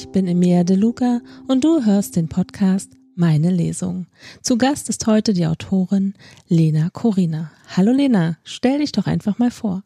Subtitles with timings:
[0.00, 4.06] Ich bin Emilia De Luca und du hörst den Podcast Meine Lesung.
[4.42, 6.14] Zu Gast ist heute die Autorin
[6.46, 7.50] Lena Corina.
[7.66, 9.82] Hallo Lena, stell dich doch einfach mal vor.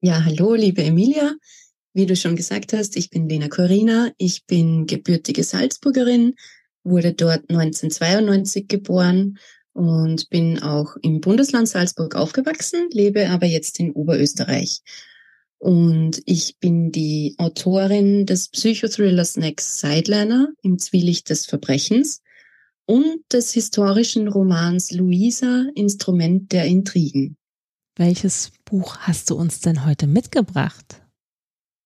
[0.00, 1.34] Ja, hallo, liebe Emilia.
[1.92, 4.12] Wie du schon gesagt hast, ich bin Lena Corina.
[4.16, 6.36] Ich bin gebürtige Salzburgerin,
[6.84, 9.38] wurde dort 1992 geboren
[9.72, 14.82] und bin auch im Bundesland Salzburg aufgewachsen, lebe aber jetzt in Oberösterreich.
[15.64, 22.20] Und ich bin die Autorin des Psychothrillers Next Sideliner im Zwielicht des Verbrechens
[22.84, 27.38] und des historischen Romans Luisa, Instrument der Intrigen.
[27.96, 31.00] Welches Buch hast du uns denn heute mitgebracht?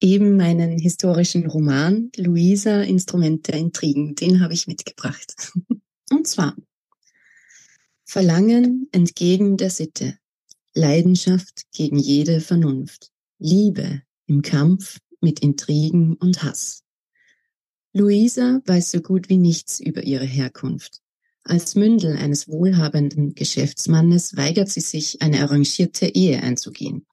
[0.01, 4.17] Eben meinen historischen Roman Luisa, Instrument der Intrigen.
[4.17, 5.53] Den habe ich mitgebracht.
[6.11, 6.57] Und zwar
[8.05, 10.19] Verlangen entgegen der Sitte,
[10.75, 13.13] Leidenschaft gegen jede Vernunft.
[13.41, 16.83] Liebe im Kampf mit Intrigen und Hass.
[17.93, 21.01] Luisa weiß so gut wie nichts über ihre Herkunft.
[21.45, 27.07] Als Mündel eines wohlhabenden Geschäftsmannes weigert sie sich, eine arrangierte Ehe einzugehen.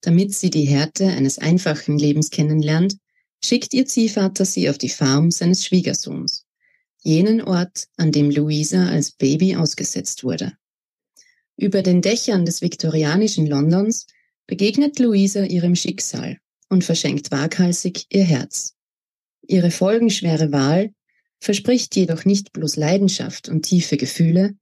[0.00, 2.96] Damit sie die Härte eines einfachen Lebens kennenlernt,
[3.42, 6.46] schickt ihr Ziehvater sie auf die Farm seines Schwiegersohns,
[7.00, 10.52] jenen Ort, an dem Luisa als Baby ausgesetzt wurde.
[11.56, 14.08] Über den Dächern des viktorianischen Londons
[14.46, 18.74] begegnet Luisa ihrem Schicksal und verschenkt waghalsig ihr Herz.
[19.46, 20.92] Ihre folgenschwere Wahl
[21.40, 24.56] verspricht jedoch nicht bloß Leidenschaft und tiefe Gefühle,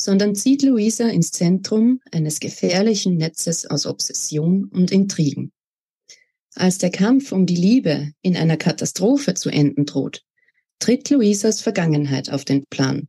[0.00, 5.52] sondern zieht Luisa ins Zentrum eines gefährlichen Netzes aus Obsession und Intrigen.
[6.54, 10.22] Als der Kampf um die Liebe in einer Katastrophe zu enden droht,
[10.78, 13.08] tritt Luisas Vergangenheit auf den Plan.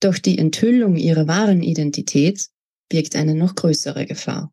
[0.00, 2.48] Doch die Enthüllung ihrer wahren Identität
[2.88, 4.52] birgt eine noch größere Gefahr.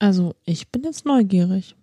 [0.00, 1.76] Also, ich bin jetzt neugierig.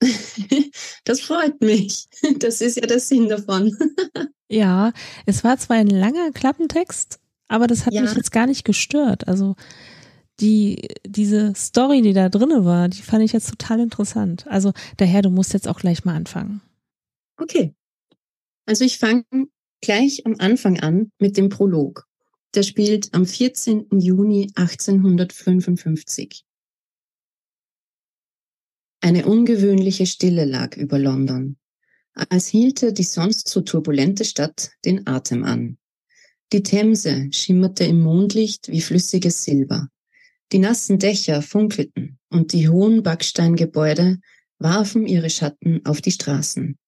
[1.04, 2.08] das freut mich.
[2.38, 3.76] Das ist ja der Sinn davon.
[4.48, 4.92] ja,
[5.26, 8.02] es war zwar ein langer Klappentext, aber das hat ja.
[8.02, 9.28] mich jetzt gar nicht gestört.
[9.28, 9.56] Also
[10.40, 14.46] die, diese Story, die da drinne war, die fand ich jetzt total interessant.
[14.48, 16.62] Also daher, du musst jetzt auch gleich mal anfangen.
[17.36, 17.74] Okay.
[18.66, 19.24] Also ich fange
[19.80, 22.06] gleich am Anfang an mit dem Prolog.
[22.54, 23.88] Der spielt am 14.
[23.98, 26.46] Juni 1855.
[29.00, 31.56] Eine ungewöhnliche Stille lag über London,
[32.14, 35.78] als hielte die sonst so turbulente Stadt den Atem an.
[36.52, 39.88] Die Themse schimmerte im Mondlicht wie flüssiges Silber.
[40.50, 44.18] Die nassen Dächer funkelten und die hohen Backsteingebäude
[44.58, 46.78] warfen ihre Schatten auf die Straßen.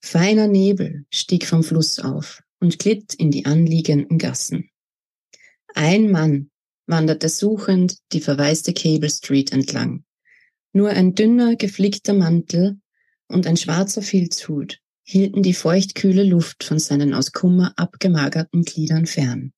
[0.00, 4.70] Feiner Nebel stieg vom Fluss auf und glitt in die anliegenden Gassen.
[5.74, 6.50] Ein Mann
[6.86, 10.04] wanderte suchend die verwaiste Cable Street entlang.
[10.76, 12.80] Nur ein dünner, geflickter Mantel
[13.28, 19.52] und ein schwarzer Filzhut hielten die feuchtkühle Luft von seinen aus Kummer abgemagerten Gliedern fern.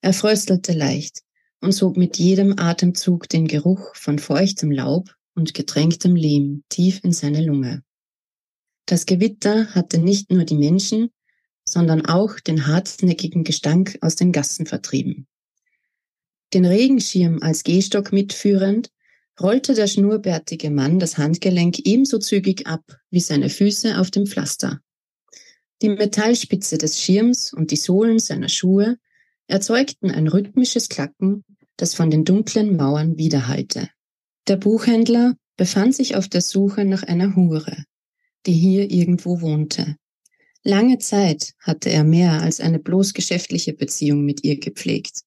[0.00, 1.20] Er fröstelte leicht
[1.60, 7.12] und sog mit jedem Atemzug den Geruch von feuchtem Laub und getränktem Lehm tief in
[7.12, 7.82] seine Lunge.
[8.86, 11.10] Das Gewitter hatte nicht nur die Menschen,
[11.66, 15.26] sondern auch den hartnäckigen Gestank aus den Gassen vertrieben.
[16.54, 18.90] Den Regenschirm als Gehstock mitführend,
[19.40, 24.80] rollte der schnurrbärtige Mann das Handgelenk ebenso zügig ab wie seine Füße auf dem Pflaster.
[25.82, 28.98] Die Metallspitze des Schirms und die Sohlen seiner Schuhe
[29.46, 31.44] erzeugten ein rhythmisches Klacken,
[31.76, 33.88] das von den dunklen Mauern widerhallte.
[34.46, 37.84] Der Buchhändler befand sich auf der Suche nach einer Hure,
[38.46, 39.96] die hier irgendwo wohnte.
[40.62, 45.22] Lange Zeit hatte er mehr als eine bloß geschäftliche Beziehung mit ihr gepflegt.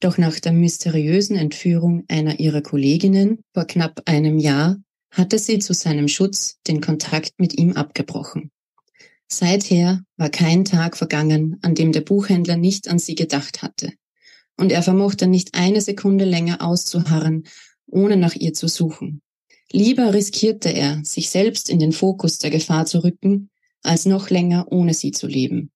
[0.00, 4.78] Doch nach der mysteriösen Entführung einer ihrer Kolleginnen vor knapp einem Jahr
[5.10, 8.50] hatte sie zu seinem Schutz den Kontakt mit ihm abgebrochen.
[9.28, 13.92] Seither war kein Tag vergangen, an dem der Buchhändler nicht an sie gedacht hatte.
[14.56, 17.44] Und er vermochte nicht eine Sekunde länger auszuharren,
[17.86, 19.20] ohne nach ihr zu suchen.
[19.70, 23.50] Lieber riskierte er, sich selbst in den Fokus der Gefahr zu rücken,
[23.82, 25.70] als noch länger ohne sie zu leben.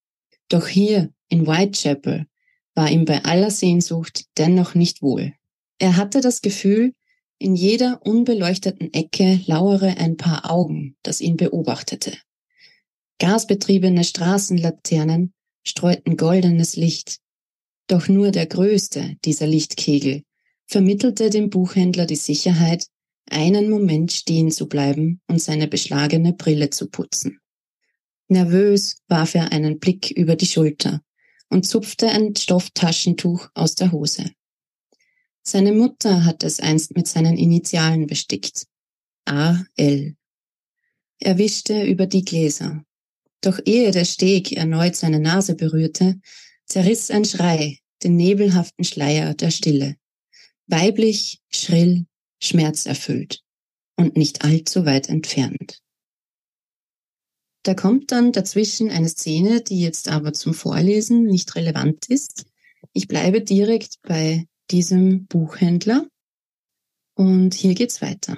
[0.49, 2.27] Doch hier in Whitechapel
[2.75, 5.35] war ihm bei aller Sehnsucht dennoch nicht wohl.
[5.79, 6.95] Er hatte das Gefühl,
[7.39, 12.17] in jeder unbeleuchteten Ecke lauere ein paar Augen, das ihn beobachtete.
[13.19, 15.33] Gasbetriebene Straßenlaternen
[15.63, 17.19] streuten goldenes Licht.
[17.87, 20.23] Doch nur der größte dieser Lichtkegel
[20.67, 22.87] vermittelte dem Buchhändler die Sicherheit,
[23.31, 27.41] einen Moment stehen zu bleiben und seine beschlagene Brille zu putzen.
[28.29, 31.03] Nervös warf er einen Blick über die Schulter
[31.55, 34.29] und zupfte ein Stofftaschentuch aus der Hose.
[35.45, 38.67] Seine Mutter hat es einst mit seinen Initialen bestickt.
[39.25, 40.17] A.L.
[41.21, 42.83] Er wischte über die Gläser.
[43.41, 46.21] Doch ehe der Steg erneut seine Nase berührte,
[46.67, 49.95] zerriss ein Schrei den nebelhaften Schleier der Stille.
[50.67, 52.07] Weiblich, schrill,
[52.43, 53.45] schmerzerfüllt
[53.95, 55.84] und nicht allzu weit entfernt.
[57.65, 62.45] Da kommt dann dazwischen eine Szene, die jetzt aber zum Vorlesen nicht relevant ist.
[62.93, 66.07] Ich bleibe direkt bei diesem Buchhändler
[67.15, 68.37] und hier geht's weiter.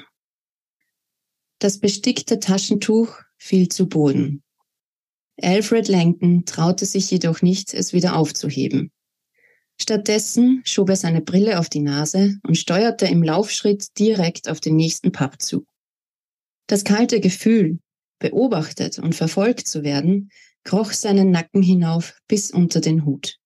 [1.59, 4.45] Das bestickte Taschentuch fiel zu Boden.
[5.43, 8.93] Alfred Langton traute sich jedoch nicht, es wieder aufzuheben.
[9.79, 14.77] Stattdessen schob er seine Brille auf die Nase und steuerte im Laufschritt direkt auf den
[14.77, 15.67] nächsten Pub zu.
[16.69, 17.81] Das kalte Gefühl,
[18.19, 20.31] beobachtet und verfolgt zu werden,
[20.65, 23.39] kroch seinen Nacken hinauf bis unter den Hut.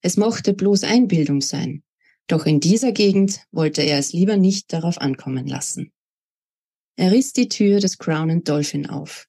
[0.00, 1.82] Es mochte bloß Einbildung sein,
[2.26, 5.92] doch in dieser Gegend wollte er es lieber nicht darauf ankommen lassen.
[6.96, 9.26] Er riss die Tür des Crown and Dolphin auf.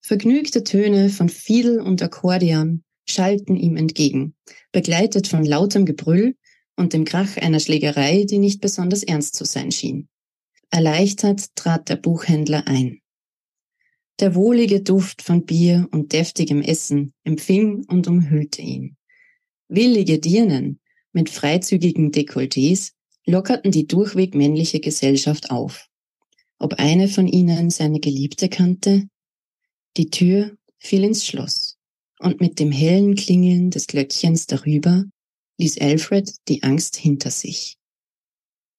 [0.00, 4.34] Vergnügte Töne von Fiedel und Akkordeon schallten ihm entgegen,
[4.72, 6.36] begleitet von lautem Gebrüll
[6.76, 10.08] und dem Krach einer Schlägerei, die nicht besonders ernst zu sein schien.
[10.70, 13.00] Erleichtert trat der Buchhändler ein.
[14.20, 18.96] Der wohlige Duft von Bier und deftigem Essen empfing und umhüllte ihn.
[19.68, 20.80] Willige Dirnen
[21.12, 22.92] mit freizügigen Dekolletés
[23.26, 25.86] lockerten die durchweg männliche Gesellschaft auf.
[26.58, 29.08] Ob eine von ihnen seine Geliebte kannte?
[29.96, 31.76] Die Tür fiel ins Schloss
[32.18, 35.04] und mit dem hellen Klingeln des Glöckchens darüber
[35.58, 37.76] ließ Alfred die Angst hinter sich.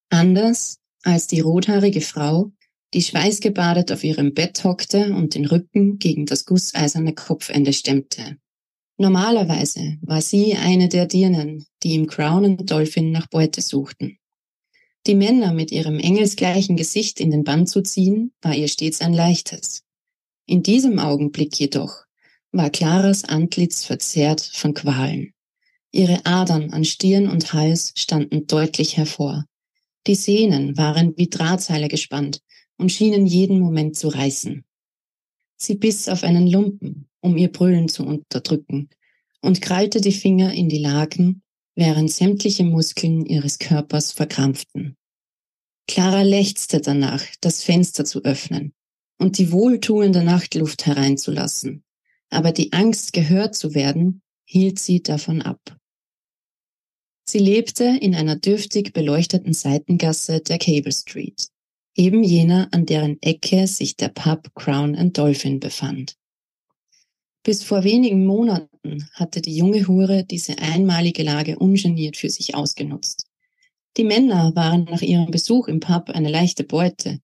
[0.09, 2.51] Anders als die rothaarige Frau,
[2.93, 8.37] die schweißgebadet auf ihrem Bett hockte und den Rücken gegen das gusseiserne Kopfende stemmte.
[8.97, 14.17] Normalerweise war sie eine der Dirnen, die im Crown und Dolphin nach Beute suchten.
[15.07, 19.13] Die Männer mit ihrem engelsgleichen Gesicht in den Bann zu ziehen, war ihr stets ein
[19.13, 19.83] leichtes.
[20.45, 22.03] In diesem Augenblick jedoch
[22.51, 25.33] war Claras Antlitz verzerrt von Qualen.
[25.91, 29.45] Ihre Adern an Stirn und Hals standen deutlich hervor.
[30.07, 32.41] Die Sehnen waren wie Drahtseile gespannt
[32.79, 34.65] und schienen jeden Moment zu reißen.
[35.57, 38.89] Sie biss auf einen Lumpen, um ihr Brüllen zu unterdrücken,
[39.41, 41.43] und krallte die Finger in die Laken,
[41.75, 44.97] während sämtliche Muskeln ihres Körpers verkrampften.
[45.87, 48.73] Clara lechzte danach, das Fenster zu öffnen
[49.17, 51.83] und die wohltuende Nachtluft hereinzulassen
[52.29, 55.59] aber die Angst, gehört zu werden, hielt sie davon ab.
[57.27, 61.47] Sie lebte in einer dürftig beleuchteten Seitengasse der Cable Street,
[61.99, 66.15] eben jener, an deren Ecke sich der Pub Crown and Dolphin befand.
[67.43, 73.25] Bis vor wenigen Monaten hatte die junge Hure diese einmalige Lage ungeniert für sich ausgenutzt.
[73.97, 77.19] Die Männer waren nach ihrem Besuch im Pub eine leichte Beute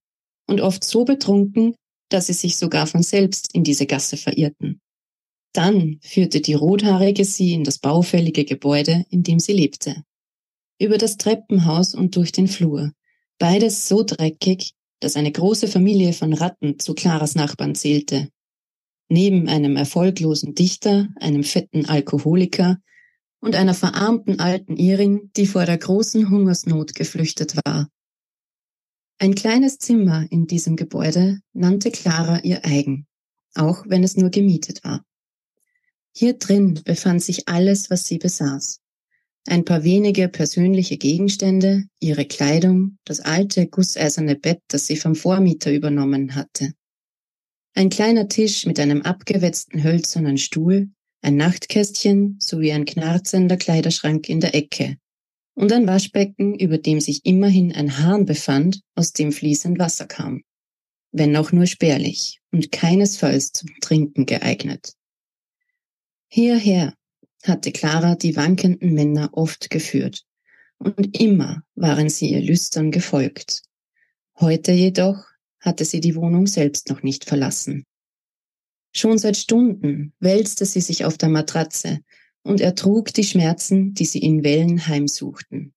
[0.45, 1.75] und oft so betrunken,
[2.09, 4.81] dass sie sich sogar von selbst in diese Gasse verirrten.
[5.53, 10.03] Dann führte die Rothaarige sie in das baufällige Gebäude, in dem sie lebte.
[10.79, 12.91] Über das Treppenhaus und durch den Flur.
[13.37, 18.29] Beides so dreckig, dass eine große Familie von Ratten zu Claras Nachbarn zählte.
[19.09, 22.77] Neben einem erfolglosen Dichter, einem fetten Alkoholiker
[23.39, 27.89] und einer verarmten alten Irin, die vor der großen Hungersnot geflüchtet war.
[29.17, 33.05] Ein kleines Zimmer in diesem Gebäude nannte Clara ihr eigen,
[33.53, 35.05] auch wenn es nur gemietet war.
[36.11, 38.81] Hier drin befand sich alles, was sie besaß.
[39.47, 45.71] Ein paar wenige persönliche Gegenstände, ihre Kleidung, das alte gusseiserne Bett, das sie vom Vormieter
[45.71, 46.73] übernommen hatte.
[47.75, 50.89] Ein kleiner Tisch mit einem abgewetzten hölzernen Stuhl,
[51.21, 54.97] ein Nachtkästchen sowie ein knarzender Kleiderschrank in der Ecke
[55.53, 60.43] und ein Waschbecken, über dem sich immerhin ein Hahn befand, aus dem fließend Wasser kam.
[61.11, 64.93] Wenn auch nur spärlich und keinesfalls zum Trinken geeignet.
[66.27, 66.93] Hierher
[67.47, 70.23] hatte Clara die wankenden Männer oft geführt,
[70.77, 73.63] und immer waren sie ihr Lüstern gefolgt.
[74.39, 75.23] Heute jedoch
[75.59, 77.85] hatte sie die Wohnung selbst noch nicht verlassen.
[78.93, 81.99] Schon seit Stunden wälzte sie sich auf der Matratze
[82.43, 85.73] und ertrug die Schmerzen, die sie in Wellen heimsuchten.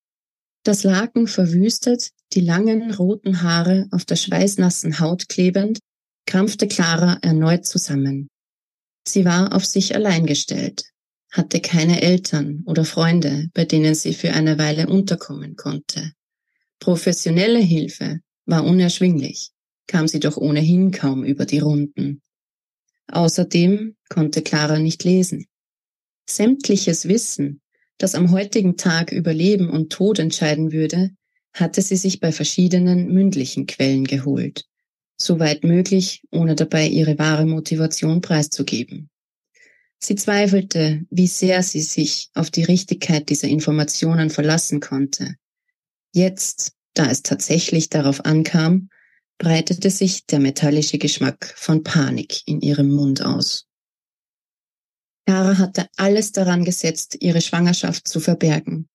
[0.62, 5.78] Das Laken verwüstet, die langen roten Haare auf der schweißnassen Haut klebend,
[6.26, 8.28] krampfte Clara erneut zusammen.
[9.06, 10.84] Sie war auf sich allein gestellt,
[11.30, 16.12] hatte keine Eltern oder Freunde, bei denen sie für eine Weile unterkommen konnte.
[16.78, 19.50] Professionelle Hilfe war unerschwinglich,
[19.86, 22.22] kam sie doch ohnehin kaum über die Runden.
[23.08, 25.46] Außerdem konnte Clara nicht lesen.
[26.28, 27.60] Sämtliches Wissen,
[27.98, 31.10] das am heutigen Tag über Leben und Tod entscheiden würde,
[31.52, 34.66] hatte sie sich bei verschiedenen mündlichen Quellen geholt,
[35.16, 39.10] soweit möglich, ohne dabei ihre wahre Motivation preiszugeben.
[40.00, 45.34] Sie zweifelte, wie sehr sie sich auf die Richtigkeit dieser Informationen verlassen konnte.
[46.12, 48.90] Jetzt, da es tatsächlich darauf ankam,
[49.38, 53.66] breitete sich der metallische Geschmack von Panik in ihrem Mund aus.
[55.26, 58.88] Clara hatte alles daran gesetzt, ihre Schwangerschaft zu verbergen.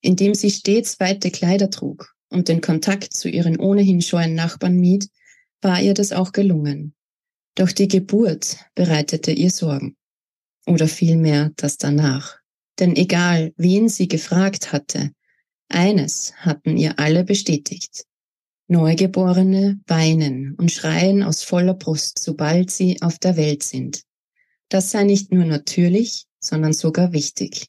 [0.00, 5.08] Indem sie stets weite Kleider trug und den Kontakt zu ihren ohnehin scheuen Nachbarn mied,
[5.60, 6.94] war ihr das auch gelungen.
[7.56, 9.96] Doch die Geburt bereitete ihr Sorgen.
[10.66, 12.38] Oder vielmehr das danach.
[12.78, 15.12] Denn egal, wen sie gefragt hatte,
[15.68, 18.04] eines hatten ihr alle bestätigt.
[18.68, 24.02] Neugeborene weinen und schreien aus voller Brust, sobald sie auf der Welt sind.
[24.68, 27.68] Das sei nicht nur natürlich, sondern sogar wichtig.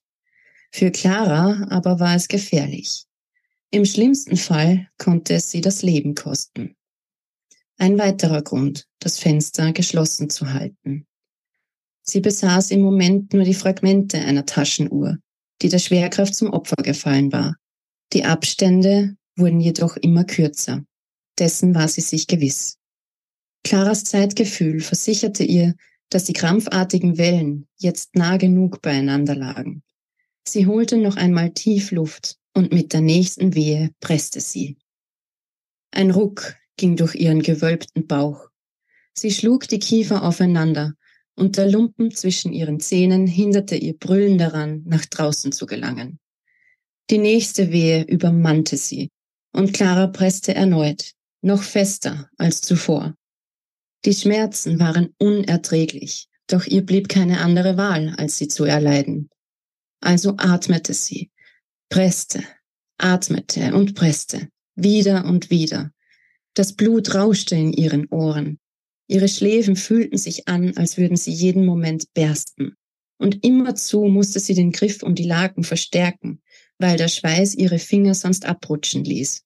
[0.72, 3.06] Für Clara aber war es gefährlich.
[3.70, 6.76] Im schlimmsten Fall konnte es sie das Leben kosten.
[7.78, 11.06] Ein weiterer Grund, das Fenster geschlossen zu halten.
[12.10, 15.18] Sie besaß im Moment nur die Fragmente einer Taschenuhr,
[15.62, 17.56] die der Schwerkraft zum Opfer gefallen war.
[18.14, 20.84] Die Abstände wurden jedoch immer kürzer.
[21.38, 22.78] Dessen war sie sich gewiss.
[23.64, 25.76] Claras Zeitgefühl versicherte ihr,
[26.10, 29.84] dass die krampfartigen Wellen jetzt nah genug beieinander lagen.
[30.48, 34.78] Sie holte noch einmal tief Luft und mit der nächsten Wehe presste sie.
[35.92, 38.48] Ein Ruck ging durch ihren gewölbten Bauch.
[39.14, 40.94] Sie schlug die Kiefer aufeinander
[41.38, 46.20] und der Lumpen zwischen ihren Zähnen hinderte ihr Brüllen daran, nach draußen zu gelangen.
[47.10, 49.10] Die nächste Wehe übermannte sie
[49.54, 53.16] und Clara presste erneut, noch fester als zuvor.
[54.06, 59.30] Die Schmerzen waren unerträglich, doch ihr blieb keine andere Wahl, als sie zu erleiden.
[60.00, 61.32] Also atmete sie,
[61.90, 62.44] presste,
[62.98, 65.92] atmete und presste, wieder und wieder.
[66.54, 68.60] Das Blut rauschte in ihren Ohren.
[69.08, 72.76] Ihre Schläfen fühlten sich an, als würden sie jeden Moment bersten.
[73.18, 76.42] Und immerzu musste sie den Griff um die Laken verstärken,
[76.78, 79.44] weil der Schweiß ihre Finger sonst abrutschen ließ.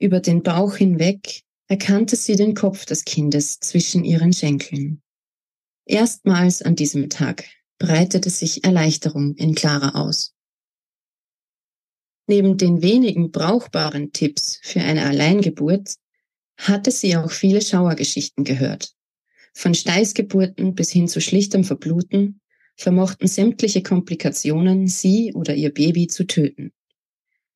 [0.00, 5.02] Über den Bauch hinweg erkannte sie den Kopf des Kindes zwischen ihren Schenkeln.
[5.86, 7.44] Erstmals an diesem Tag
[7.78, 10.34] breitete sich Erleichterung in Clara aus.
[12.26, 15.94] Neben den wenigen brauchbaren Tipps für eine Alleingeburt
[16.58, 18.92] hatte sie auch viele Schauergeschichten gehört.
[19.54, 22.40] Von Steißgeburten bis hin zu schlichtem Verbluten
[22.76, 26.72] vermochten sämtliche Komplikationen sie oder ihr Baby zu töten.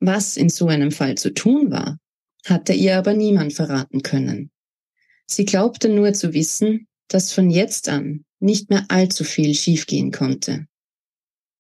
[0.01, 1.99] Was in so einem Fall zu tun war,
[2.45, 4.51] hatte ihr aber niemand verraten können.
[5.27, 10.67] Sie glaubte nur zu wissen, dass von jetzt an nicht mehr allzu viel schiefgehen konnte.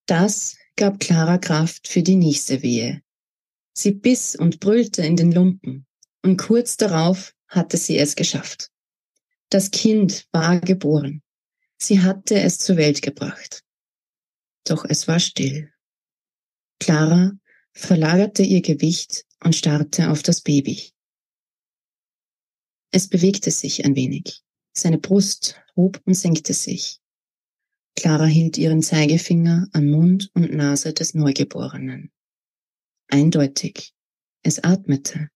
[0.07, 3.03] Das gab Clara Kraft für die nächste Wehe.
[3.75, 5.87] Sie biss und brüllte in den Lumpen,
[6.23, 8.71] und kurz darauf hatte sie es geschafft.
[9.51, 11.23] Das Kind war geboren.
[11.77, 13.63] Sie hatte es zur Welt gebracht.
[14.65, 15.73] Doch es war still.
[16.79, 17.33] Clara
[17.73, 20.93] verlagerte ihr Gewicht und starrte auf das Baby.
[22.93, 24.43] Es bewegte sich ein wenig.
[24.73, 27.01] Seine Brust hob und senkte sich.
[27.97, 32.11] Clara hielt ihren Zeigefinger an Mund und Nase des Neugeborenen.
[33.09, 33.93] Eindeutig.
[34.43, 35.29] Es atmete.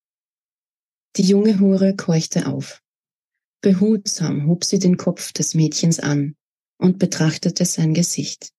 [1.16, 2.82] Die junge Hure keuchte auf.
[3.62, 6.36] Behutsam hob sie den Kopf des Mädchens an
[6.76, 8.50] und betrachtete sein Gesicht.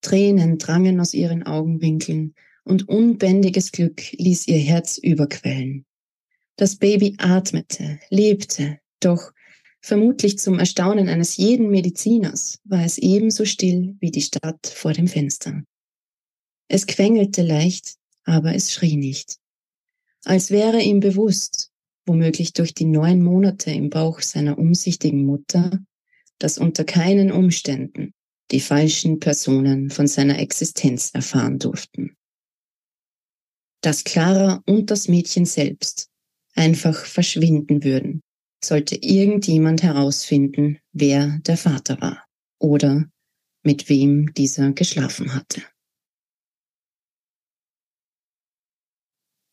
[0.00, 5.86] Tränen drangen aus ihren Augenwinkeln und unbändiges Glück ließ ihr Herz überquellen.
[6.56, 9.32] Das Baby atmete, lebte, doch
[9.80, 15.06] vermutlich zum Erstaunen eines jeden Mediziners war es ebenso still wie die Stadt vor dem
[15.06, 15.62] Fenster.
[16.66, 19.36] Es quengelte leicht, aber es schrie nicht.
[20.24, 21.70] Als wäre ihm bewusst,
[22.06, 25.78] womöglich durch die neun Monate im Bauch seiner umsichtigen Mutter,
[26.38, 28.12] dass unter keinen Umständen
[28.50, 32.16] die falschen Personen von seiner Existenz erfahren durften
[33.86, 36.10] dass Clara und das Mädchen selbst
[36.56, 38.20] einfach verschwinden würden,
[38.64, 42.26] sollte irgendjemand herausfinden, wer der Vater war
[42.58, 43.08] oder
[43.62, 45.62] mit wem dieser geschlafen hatte.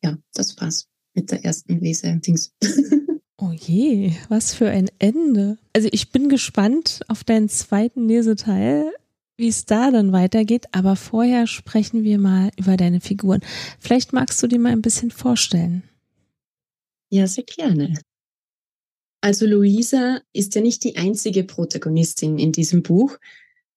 [0.04, 2.54] Ja, das war's mit der ersten Lese-Dings.
[3.38, 5.58] Oh je, was für ein Ende.
[5.76, 8.94] Also ich bin gespannt auf deinen zweiten Leseteil
[9.38, 10.66] wie es da dann weitergeht.
[10.72, 13.42] Aber vorher sprechen wir mal über deine Figuren.
[13.80, 15.84] Vielleicht magst du dir mal ein bisschen vorstellen.
[17.10, 17.94] Ja, sehr gerne.
[19.22, 23.18] Also Luisa ist ja nicht die einzige Protagonistin in diesem Buch.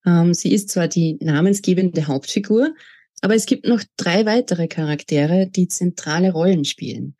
[0.04, 2.74] Ähm, sie ist zwar die namensgebende Hauptfigur,
[3.22, 7.16] Aber es gibt noch drei weitere Charaktere, die zentrale Rollen spielen.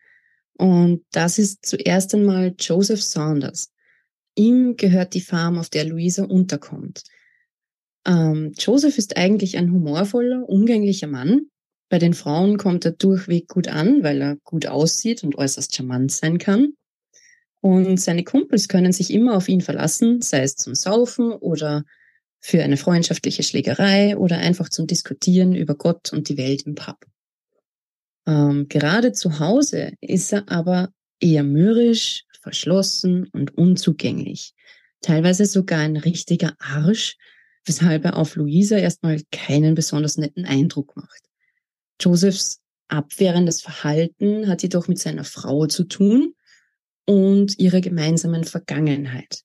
[0.59, 3.71] Und das ist zuerst einmal Joseph Saunders.
[4.35, 7.03] Ihm gehört die Farm, auf der Louisa unterkommt.
[8.07, 11.47] Ähm, Joseph ist eigentlich ein humorvoller, umgänglicher Mann.
[11.89, 16.13] Bei den Frauen kommt er durchweg gut an, weil er gut aussieht und äußerst charmant
[16.13, 16.75] sein kann.
[17.61, 21.85] Und seine Kumpels können sich immer auf ihn verlassen, sei es zum Saufen oder
[22.39, 26.97] für eine freundschaftliche Schlägerei oder einfach zum Diskutieren über Gott und die Welt im Pub.
[28.27, 30.91] Ähm, gerade zu Hause ist er aber
[31.21, 34.55] eher mürrisch, verschlossen und unzugänglich.
[35.01, 37.17] Teilweise sogar ein richtiger Arsch,
[37.65, 41.23] weshalb er auf Luisa erstmal keinen besonders netten Eindruck macht.
[42.01, 46.35] Josephs abwehrendes Verhalten hat jedoch mit seiner Frau zu tun
[47.05, 49.43] und ihrer gemeinsamen Vergangenheit.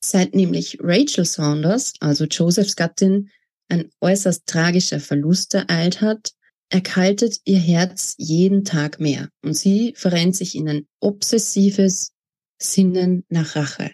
[0.00, 3.30] Seit nämlich Rachel Saunders, also Josephs Gattin,
[3.68, 6.32] ein äußerst tragischer Verlust ereilt hat,
[6.72, 12.12] erkaltet ihr Herz jeden Tag mehr und sie verrennt sich in ein obsessives
[12.58, 13.90] Sinnen nach Rache,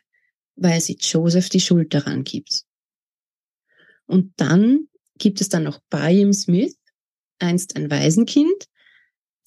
[0.54, 2.62] weil sie Joseph die Schuld daran gibt.
[4.06, 4.86] Und dann
[5.18, 6.76] gibt es dann noch Bayim Smith,
[7.40, 8.68] einst ein Waisenkind,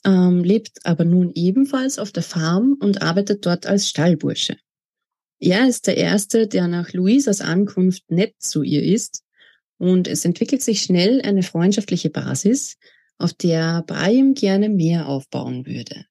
[0.04, 4.58] ähm, lebt aber nun ebenfalls auf der Farm und arbeitet dort als Stallbursche.
[5.40, 9.24] Er ist der Erste, der nach Luisas Ankunft nett zu ihr ist
[9.78, 12.78] und es entwickelt sich schnell eine freundschaftliche Basis,
[13.22, 16.06] auf der Bayim gerne mehr aufbauen würde.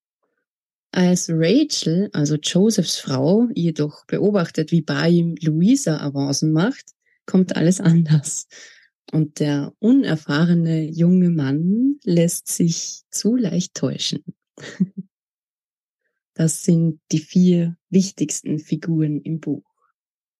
[0.92, 6.84] Als Rachel, also Josephs Frau, jedoch beobachtet, wie Bayim Luisa Avancen macht,
[7.26, 8.48] kommt alles anders.
[9.12, 14.24] Und der unerfahrene junge Mann lässt sich zu leicht täuschen.
[16.34, 19.70] Das sind die vier wichtigsten Figuren im Buch.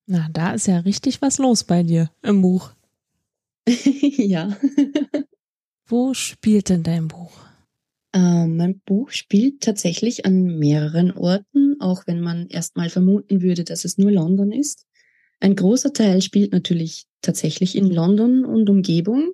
[0.07, 2.73] Na, da ist ja richtig was los bei dir im Buch.
[3.69, 4.57] ja.
[5.91, 7.33] Wo spielt denn dein Buch?
[8.13, 13.85] Äh, mein Buch spielt tatsächlich an mehreren Orten, auch wenn man erstmal vermuten würde, dass
[13.85, 14.87] es nur London ist.
[15.41, 19.33] Ein großer Teil spielt natürlich tatsächlich in London und Umgebung,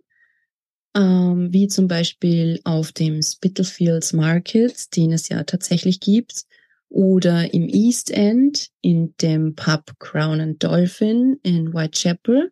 [0.97, 6.45] ähm, wie zum Beispiel auf dem Spitalfields Market, den es ja tatsächlich gibt,
[6.89, 12.51] oder im East End in dem Pub Crown and Dolphin in Whitechapel.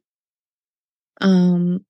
[1.22, 1.86] Ähm,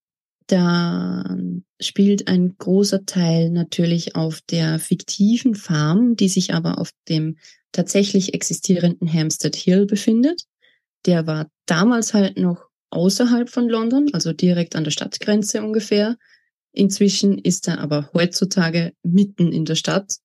[0.46, 1.36] da
[1.80, 7.38] spielt ein großer Teil natürlich auf der fiktiven Farm, die sich aber auf dem
[7.72, 10.42] tatsächlich existierenden Hampstead Hill befindet.
[11.06, 16.16] Der war damals halt noch außerhalb von London, also direkt an der Stadtgrenze ungefähr.
[16.72, 20.18] Inzwischen ist er aber heutzutage mitten in der Stadt.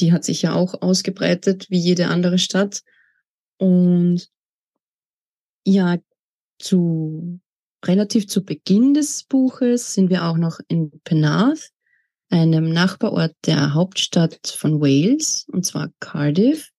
[0.00, 2.82] Die hat sich ja auch ausgebreitet wie jede andere Stadt.
[3.58, 4.28] Und
[5.64, 5.98] ja,
[6.58, 7.40] zu
[7.86, 11.70] relativ zu Beginn des Buches sind wir auch noch in Penarth,
[12.30, 16.70] einem Nachbarort der Hauptstadt von Wales, und zwar Cardiff.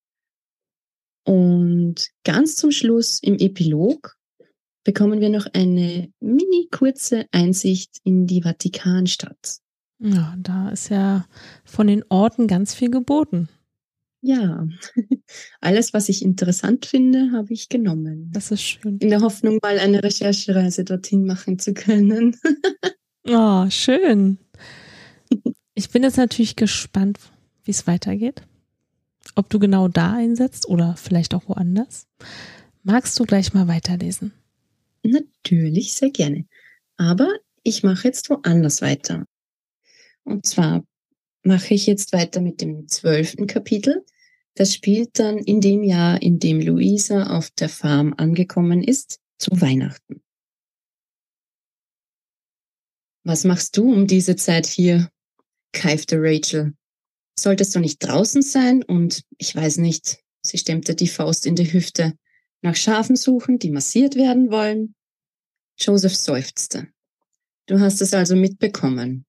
[1.24, 4.16] Und ganz zum Schluss im Epilog
[4.84, 9.58] bekommen wir noch eine mini kurze Einsicht in die Vatikanstadt.
[9.98, 11.26] Ja, da ist ja
[11.64, 13.48] von den Orten ganz viel geboten.
[14.22, 14.66] Ja,
[15.60, 18.30] alles, was ich interessant finde, habe ich genommen.
[18.32, 18.98] Das ist schön.
[18.98, 22.36] In der Hoffnung, mal eine Recherchereise dorthin machen zu können.
[23.28, 24.38] oh, schön.
[25.74, 27.18] Ich bin jetzt natürlich gespannt,
[27.64, 28.42] wie es weitergeht.
[29.34, 32.06] Ob du genau da einsetzt oder vielleicht auch woanders.
[32.82, 34.32] Magst du gleich mal weiterlesen?
[35.02, 36.46] Natürlich, sehr gerne.
[36.96, 37.28] Aber
[37.62, 39.24] ich mache jetzt woanders weiter.
[40.24, 40.84] Und zwar
[41.46, 44.04] mache ich jetzt weiter mit dem zwölften Kapitel.
[44.54, 49.52] Das spielt dann in dem Jahr, in dem Luisa auf der Farm angekommen ist, zu
[49.60, 50.22] Weihnachten.
[53.24, 55.10] Was machst du um diese Zeit hier?
[55.72, 56.74] keifte Rachel.
[57.38, 61.70] Solltest du nicht draußen sein und ich weiß nicht, sie stemmte die Faust in die
[61.70, 62.14] Hüfte,
[62.62, 64.94] nach Schafen suchen, die massiert werden wollen?
[65.78, 66.88] Joseph seufzte.
[67.66, 69.26] Du hast es also mitbekommen.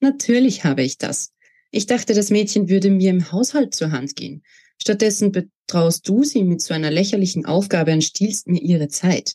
[0.00, 1.35] Natürlich habe ich das.
[1.70, 4.42] Ich dachte, das Mädchen würde mir im Haushalt zur Hand gehen.
[4.80, 9.34] Stattdessen betraust du sie mit so einer lächerlichen Aufgabe und stiehlst mir ihre Zeit.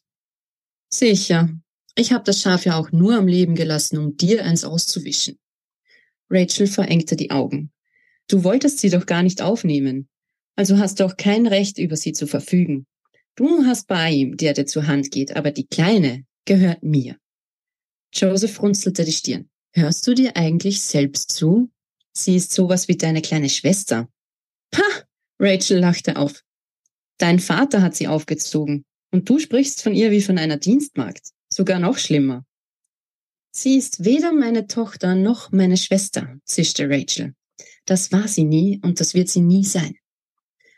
[0.89, 1.49] Sicher.
[1.95, 5.37] Ich habe das Schaf ja auch nur am Leben gelassen, um dir eins auszuwischen.
[6.29, 7.71] Rachel verengte die Augen.
[8.27, 10.07] Du wolltest sie doch gar nicht aufnehmen.
[10.55, 12.85] Also hast du auch kein Recht, über sie zu verfügen.
[13.35, 17.17] Du hast bei ihm, der dir zur Hand geht, aber die Kleine, gehört mir.
[18.13, 19.49] Joseph runzelte die Stirn.
[19.73, 21.69] Hörst du dir eigentlich selbst zu?
[22.13, 24.09] Sie ist sowas wie deine kleine Schwester.
[24.71, 24.81] Pah!
[25.39, 26.43] Rachel lachte auf.
[27.17, 28.85] Dein Vater hat sie aufgezogen.
[29.11, 31.29] Und du sprichst von ihr wie von einer Dienstmagd.
[31.49, 32.45] Sogar noch schlimmer.
[33.51, 37.33] Sie ist weder meine Tochter noch meine Schwester, zischte Rachel.
[37.85, 39.97] Das war sie nie und das wird sie nie sein.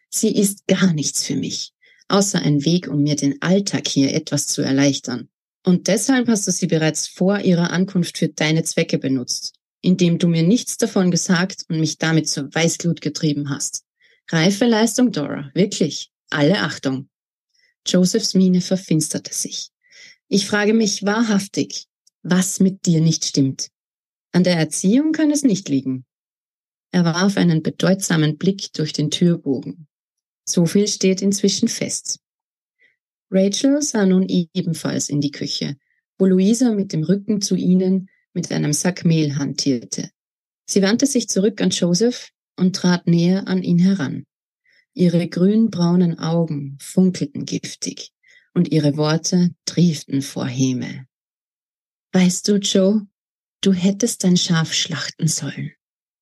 [0.10, 1.74] Sie ist gar nichts für mich,
[2.08, 5.30] außer ein Weg, um mir den Alltag hier etwas zu erleichtern.
[5.66, 10.28] Und deshalb hast du sie bereits vor ihrer Ankunft für deine Zwecke benutzt, indem du
[10.28, 13.84] mir nichts davon gesagt und mich damit zur Weißglut getrieben hast.
[14.32, 16.10] Reife Leistung, Dora, wirklich.
[16.30, 17.10] Alle Achtung.
[17.86, 19.70] Josephs Miene verfinsterte sich.
[20.30, 21.88] Ich frage mich wahrhaftig,
[22.24, 23.70] was mit dir nicht stimmt.
[24.32, 26.06] An der Erziehung kann es nicht liegen.
[26.92, 29.88] Er warf einen bedeutsamen Blick durch den Türbogen.
[30.46, 32.20] So viel steht inzwischen fest.
[33.30, 35.76] Rachel sah nun ebenfalls in die Küche,
[36.18, 40.10] wo Luisa mit dem Rücken zu ihnen mit einem Sack Mehl hantierte.
[40.66, 44.26] Sie wandte sich zurück an Joseph und trat näher an ihn heran.
[44.94, 48.12] Ihre grünbraunen Augen funkelten giftig
[48.54, 51.08] und ihre Worte trieften vor Häme.
[52.12, 53.08] Weißt du, Joe,
[53.62, 55.72] du hättest dein Schaf schlachten sollen,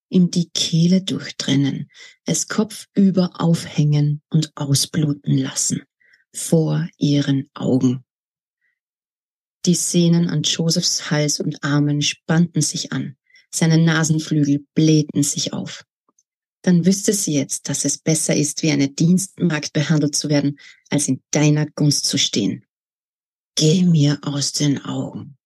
[0.08, 1.90] ihm die Kehle durchtrennen,
[2.24, 5.82] es kopfüber aufhängen und ausbluten lassen,
[6.34, 8.04] vor ihren Augen.
[9.64, 13.16] Die Sehnen an Josephs Hals und Armen spannten sich an,
[13.50, 15.84] seine Nasenflügel blähten sich auf
[16.62, 20.58] dann wüsste sie jetzt, dass es besser ist, wie eine Dienstmagd behandelt zu werden,
[20.90, 22.64] als in deiner Gunst zu stehen.
[23.56, 25.36] Geh mir aus den Augen,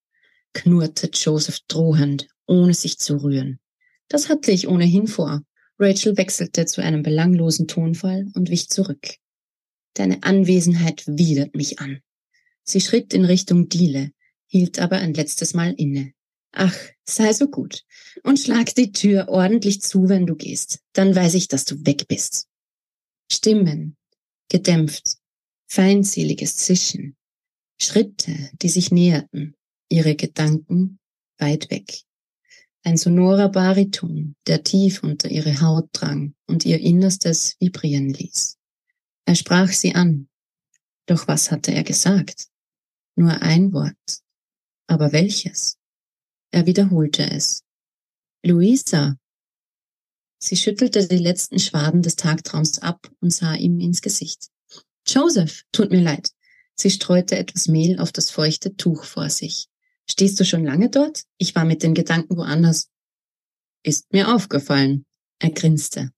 [0.53, 3.59] knurrte Joseph drohend, ohne sich zu rühren.
[4.07, 5.41] Das hatte ich ohnehin vor.
[5.79, 9.15] Rachel wechselte zu einem belanglosen Tonfall und wich zurück.
[9.95, 11.99] Deine Anwesenheit widert mich an.
[12.69, 14.11] Sie schritt in Richtung Diele,
[14.47, 16.11] hielt aber ein letztes Mal inne.
[16.51, 16.75] Ach,
[17.05, 17.85] sei so gut
[18.23, 20.79] und schlag die Tür ordentlich zu, wenn du gehst.
[20.93, 22.47] Dann weiß ich, dass du weg bist.
[23.31, 23.95] Stimmen,
[24.49, 25.17] gedämpft,
[25.67, 27.15] feindseliges Zischen,
[27.81, 29.55] Schritte, die sich näherten,
[29.89, 30.99] ihre Gedanken
[31.37, 32.01] weit weg.
[32.83, 38.57] Ein sonorer Bariton, der tief unter ihre Haut drang und ihr Innerstes vibrieren ließ.
[39.25, 40.29] Er sprach sie an.
[41.05, 42.47] Doch was hatte er gesagt?
[43.17, 44.21] Nur ein Wort.
[44.85, 45.77] Aber welches?
[46.51, 47.63] Er wiederholte es.
[48.45, 49.17] Luisa.
[50.39, 54.49] Sie schüttelte die letzten Schwaden des Tagtraums ab und sah ihm ins Gesicht.
[55.07, 56.29] Joseph, tut mir leid.
[56.75, 59.67] Sie streute etwas Mehl auf das feuchte Tuch vor sich.
[60.07, 61.23] Stehst du schon lange dort?
[61.39, 62.91] Ich war mit den Gedanken woanders.
[63.81, 65.07] Ist mir aufgefallen.
[65.39, 66.11] Er grinste.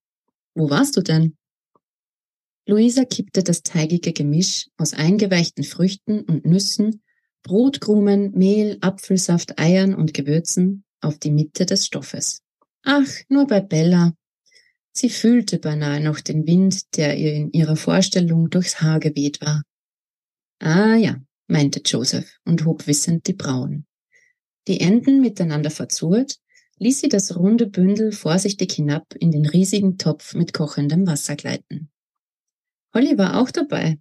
[0.53, 1.38] Wo warst du denn?
[2.69, 7.01] Luisa kippte das teigige Gemisch aus eingeweichten Früchten und Nüssen
[7.41, 12.43] Brotkrumen, Mehl, Apfelsaft, Eiern und Gewürzen auf die Mitte des Stoffes.
[12.84, 14.13] Ach, nur bei Bella.
[14.91, 19.63] Sie fühlte beinahe noch den Wind, der ihr in ihrer Vorstellung durchs Haar geweht war.
[20.60, 23.88] Ah ja, meinte Joseph und hob wissend die Brauen.
[24.67, 26.36] Die Enden miteinander verzurrt,
[26.77, 31.89] ließ sie das runde Bündel vorsichtig hinab in den riesigen Topf mit kochendem Wasser gleiten.
[32.93, 33.99] Holly war auch dabei,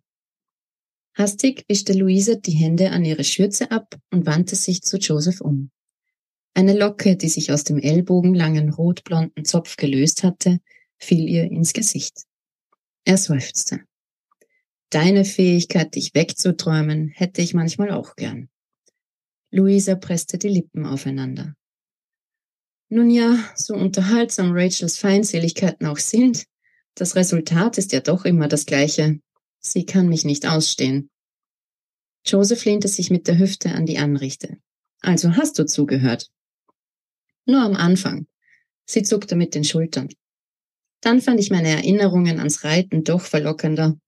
[1.19, 5.73] Hastig wischte Luise die Hände an ihre Schürze ab und wandte sich zu Joseph um.
[6.55, 10.61] Eine Locke, die sich aus dem ellbogenlangen rotblonden Zopf gelöst hatte,
[10.97, 12.23] fiel ihr ins Gesicht.
[13.05, 13.81] Er seufzte.
[14.91, 18.49] Deine Fähigkeit, dich wegzuträumen, hätte ich manchmal auch gern.
[19.51, 21.55] Luisa presste die Lippen aufeinander.
[22.91, 26.45] Nun ja, so unterhaltsam Rachels Feindseligkeiten auch sind,
[27.01, 29.21] das Resultat ist ja doch immer das gleiche,
[29.61, 31.11] Sie kann mich nicht ausstehen.
[32.25, 34.59] Joseph lehnte sich mit der Hüfte an die Anrichte.
[35.01, 36.31] Also hast du zugehört.
[37.45, 38.27] Nur am Anfang.
[38.85, 40.09] Sie zuckte mit den Schultern.
[41.01, 43.99] Dann fand ich meine Erinnerungen ans Reiten doch verlockender.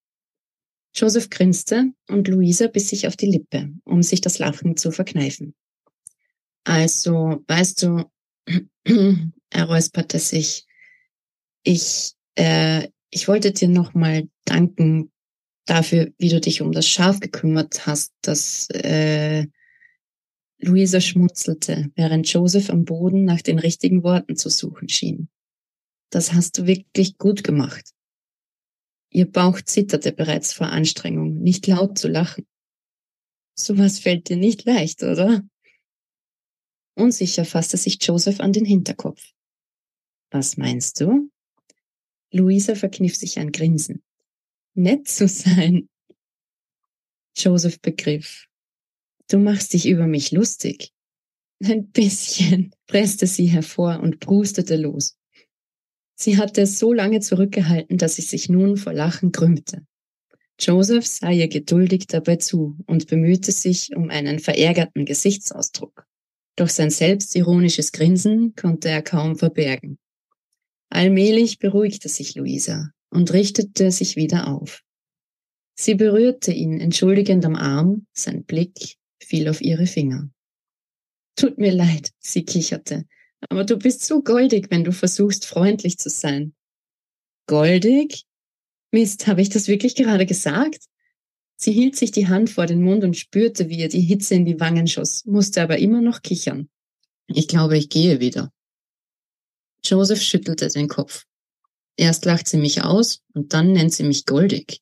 [0.94, 5.54] Joseph grinste und Luisa biss sich auf die Lippe, um sich das Lachen zu verkneifen.
[6.64, 8.10] Also, weißt du,
[9.50, 10.66] er räusperte sich.
[11.62, 15.10] Ich, äh, ich wollte dir nochmal danken
[15.66, 19.46] dafür, wie du dich um das Schaf gekümmert hast, dass äh,
[20.58, 25.28] Luisa schmunzelte, während Joseph am Boden nach den richtigen Worten zu suchen schien.
[26.10, 27.90] Das hast du wirklich gut gemacht.
[29.10, 32.46] Ihr Bauch zitterte bereits vor Anstrengung, nicht laut zu lachen.
[33.54, 35.42] Sowas fällt dir nicht leicht, oder?
[36.94, 39.22] Unsicher fasste sich Joseph an den Hinterkopf.
[40.30, 41.30] Was meinst du?
[42.32, 44.02] Luisa verkniff sich ein Grinsen
[44.74, 45.88] nett zu sein.
[47.36, 48.46] Joseph begriff.
[49.28, 50.92] Du machst dich über mich lustig.
[51.62, 55.16] Ein bisschen, presste sie hervor und brustete los.
[56.14, 59.86] Sie hatte es so lange zurückgehalten, dass sie sich nun vor Lachen krümmte.
[60.58, 66.06] Joseph sah ihr geduldig dabei zu und bemühte sich um einen verärgerten Gesichtsausdruck.
[66.56, 69.98] doch sein selbstironisches Grinsen konnte er kaum verbergen.
[70.90, 74.82] Allmählich beruhigte sich Luisa und richtete sich wieder auf.
[75.74, 80.30] Sie berührte ihn entschuldigend am Arm, sein Blick fiel auf ihre Finger.
[81.36, 83.06] Tut mir leid, sie kicherte,
[83.48, 86.54] aber du bist so goldig, wenn du versuchst, freundlich zu sein.
[87.46, 88.24] Goldig?
[88.90, 90.84] Mist, habe ich das wirklich gerade gesagt?
[91.56, 94.44] Sie hielt sich die Hand vor den Mund und spürte, wie ihr die Hitze in
[94.44, 96.68] die Wangen schoss, musste aber immer noch kichern.
[97.28, 98.50] Ich glaube, ich gehe wieder.
[99.84, 101.24] Joseph schüttelte den Kopf.
[101.96, 104.80] Erst lacht sie mich aus und dann nennt sie mich goldig.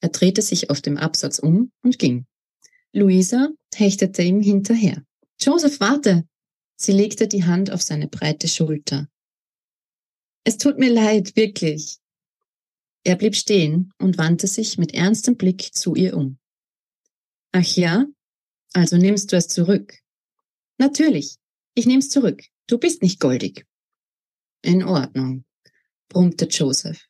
[0.00, 2.26] Er drehte sich auf dem Absatz um und ging.
[2.92, 5.04] Luisa hechtete ihm hinterher.
[5.40, 6.26] Joseph, warte!
[6.76, 9.08] Sie legte die Hand auf seine breite Schulter.
[10.44, 11.98] Es tut mir leid, wirklich.
[13.04, 16.38] Er blieb stehen und wandte sich mit ernstem Blick zu ihr um.
[17.52, 18.06] Ach ja?
[18.72, 19.98] Also nimmst du es zurück?
[20.78, 21.36] Natürlich.
[21.74, 22.44] Ich nehm's zurück.
[22.66, 23.66] Du bist nicht goldig.
[24.62, 25.44] In Ordnung,
[26.08, 27.06] brummte Joseph.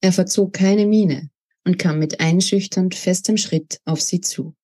[0.00, 1.30] Er verzog keine Miene
[1.64, 4.54] und kam mit einschüchternd festem Schritt auf sie zu.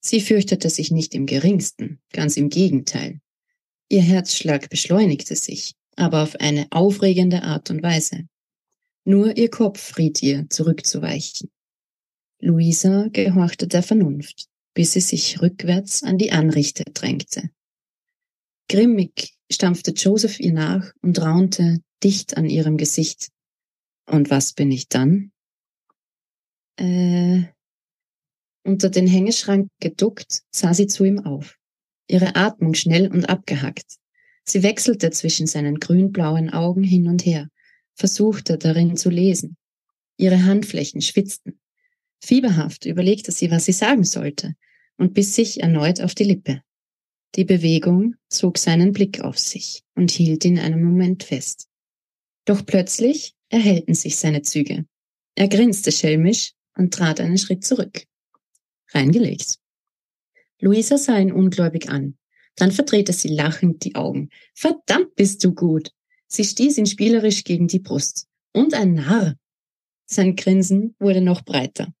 [0.00, 3.20] Sie fürchtete sich nicht im geringsten, ganz im Gegenteil.
[3.90, 8.28] Ihr Herzschlag beschleunigte sich, aber auf eine aufregende Art und Weise.
[9.04, 11.50] Nur ihr Kopf riet ihr, zurückzuweichen.
[12.40, 17.50] Luisa gehorchte der Vernunft, bis sie sich rückwärts an die Anrichte drängte.
[18.68, 23.28] Grimmig stampfte Joseph ihr nach und raunte dicht an ihrem Gesicht.
[24.06, 25.32] Und was bin ich dann?
[26.76, 27.44] Äh,
[28.64, 31.56] unter den Hängeschrank geduckt, sah sie zu ihm auf.
[32.08, 33.96] Ihre Atmung schnell und abgehackt.
[34.44, 37.48] Sie wechselte zwischen seinen grünblauen Augen hin und her,
[37.94, 39.56] versuchte darin zu lesen.
[40.16, 41.60] Ihre Handflächen schwitzten.
[42.20, 44.54] Fieberhaft überlegte sie, was sie sagen sollte,
[44.96, 46.62] und biss sich erneut auf die Lippe.
[47.34, 51.68] Die Bewegung zog seinen Blick auf sich und hielt ihn einen Moment fest.
[52.46, 54.86] Doch plötzlich erhellten sich seine Züge.
[55.34, 58.04] Er grinste schelmisch und trat einen Schritt zurück.
[58.92, 59.56] Reingelegt.
[60.60, 62.16] Luisa sah ihn ungläubig an.
[62.56, 64.30] Dann verdrehte sie lachend die Augen.
[64.54, 65.92] Verdammt bist du gut.
[66.26, 68.26] Sie stieß ihn spielerisch gegen die Brust.
[68.52, 69.36] Und ein Narr.
[70.06, 71.92] Sein Grinsen wurde noch breiter.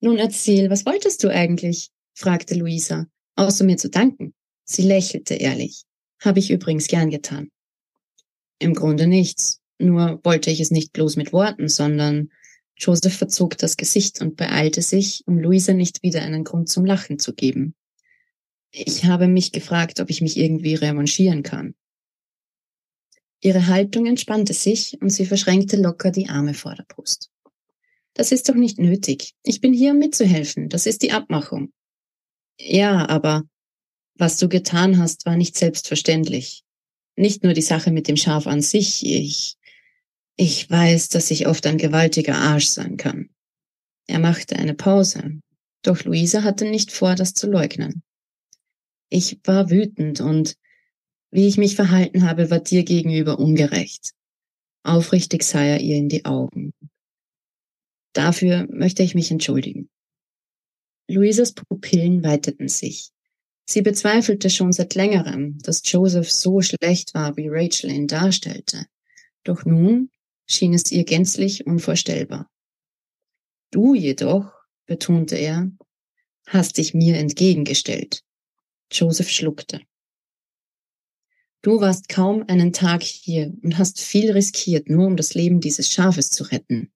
[0.00, 1.90] Nun erzähl, was wolltest du eigentlich?
[2.12, 3.06] fragte Luisa
[3.40, 4.34] außer mir zu danken.
[4.64, 5.82] Sie lächelte ehrlich.
[6.20, 7.50] Habe ich übrigens gern getan.
[8.58, 9.60] Im Grunde nichts.
[9.78, 12.30] Nur wollte ich es nicht bloß mit Worten, sondern
[12.76, 17.18] Joseph verzog das Gesicht und beeilte sich, um Luisa nicht wieder einen Grund zum Lachen
[17.18, 17.74] zu geben.
[18.70, 21.74] Ich habe mich gefragt, ob ich mich irgendwie revanchieren kann.
[23.40, 27.30] Ihre Haltung entspannte sich und sie verschränkte locker die Arme vor der Brust.
[28.12, 29.34] Das ist doch nicht nötig.
[29.42, 30.68] Ich bin hier, um mitzuhelfen.
[30.68, 31.72] Das ist die Abmachung.
[32.62, 33.44] Ja, aber
[34.14, 36.62] was du getan hast, war nicht selbstverständlich.
[37.16, 39.04] Nicht nur die Sache mit dem Schaf an sich.
[39.04, 39.56] Ich,
[40.36, 43.30] ich weiß, dass ich oft ein gewaltiger Arsch sein kann.
[44.06, 45.40] Er machte eine Pause,
[45.82, 48.02] doch Luisa hatte nicht vor, das zu leugnen.
[49.08, 50.56] Ich war wütend und
[51.30, 54.10] wie ich mich verhalten habe, war dir gegenüber ungerecht.
[54.82, 56.72] Aufrichtig sah er ihr in die Augen.
[58.12, 59.88] Dafür möchte ich mich entschuldigen.
[61.10, 63.10] Luisas Pupillen weiteten sich.
[63.64, 68.86] Sie bezweifelte schon seit längerem, dass Joseph so schlecht war, wie Rachel ihn darstellte.
[69.44, 70.10] Doch nun
[70.46, 72.48] schien es ihr gänzlich unvorstellbar.
[73.70, 74.52] Du jedoch,
[74.86, 75.70] betonte er,
[76.46, 78.22] hast dich mir entgegengestellt.
[78.92, 79.80] Joseph schluckte.
[81.62, 85.92] Du warst kaum einen Tag hier und hast viel riskiert, nur um das Leben dieses
[85.92, 86.92] Schafes zu retten.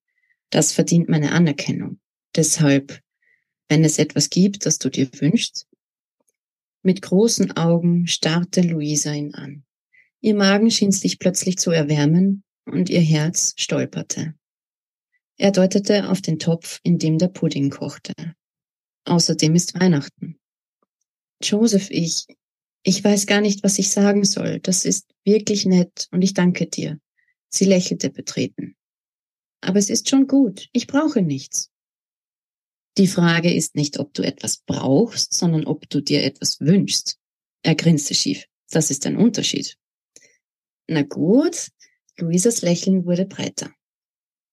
[0.50, 2.00] Das verdient meine Anerkennung.
[2.35, 3.03] Deshalb
[3.68, 5.66] wenn es etwas gibt, das du dir wünschst?
[6.83, 9.64] Mit großen Augen starrte Luisa ihn an.
[10.20, 14.35] Ihr Magen schien sich plötzlich zu erwärmen und ihr Herz stolperte.
[15.37, 18.12] Er deutete auf den Topf, in dem der Pudding kochte.
[19.05, 20.38] Außerdem ist Weihnachten.
[21.42, 22.27] Joseph, ich,
[22.83, 24.61] ich weiß gar nicht, was ich sagen soll.
[24.61, 26.98] Das ist wirklich nett und ich danke dir.
[27.48, 28.77] Sie lächelte betreten.
[29.61, 30.68] Aber es ist schon gut.
[30.72, 31.70] Ich brauche nichts.
[32.96, 37.18] Die Frage ist nicht, ob du etwas brauchst, sondern ob du dir etwas wünschst.
[37.62, 38.44] Er grinste schief.
[38.70, 39.76] Das ist ein Unterschied.
[40.87, 41.70] Na gut,
[42.18, 43.72] Luisas Lächeln wurde breiter.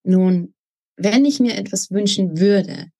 [0.03, 0.55] Nun,
[0.95, 2.91] wenn ich mir etwas wünschen würde,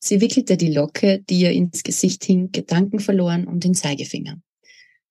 [0.00, 4.40] sie wickelte die Locke, die ihr ins Gesicht hing, Gedanken verloren um den Zeigefinger.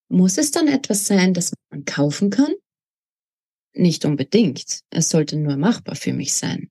[0.10, 2.54] Muss es dann etwas sein, das man kaufen kann?
[3.74, 4.82] Nicht unbedingt.
[4.90, 6.70] Es sollte nur machbar für mich sein.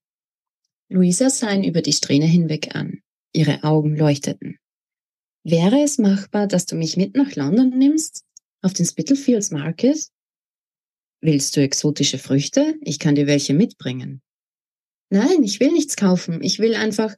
[0.89, 3.03] Luisa sah ihn über die Strähne hinweg an.
[3.37, 4.59] Ihre Augen leuchteten.
[5.45, 8.25] Wäre es machbar, dass du mich mit nach London nimmst?
[8.63, 10.09] Auf den Spitalfields Market?
[11.21, 12.75] Willst du exotische Früchte?
[12.81, 14.23] Ich kann dir welche mitbringen.
[15.11, 16.43] Nein, ich will nichts kaufen.
[16.43, 17.15] Ich will einfach,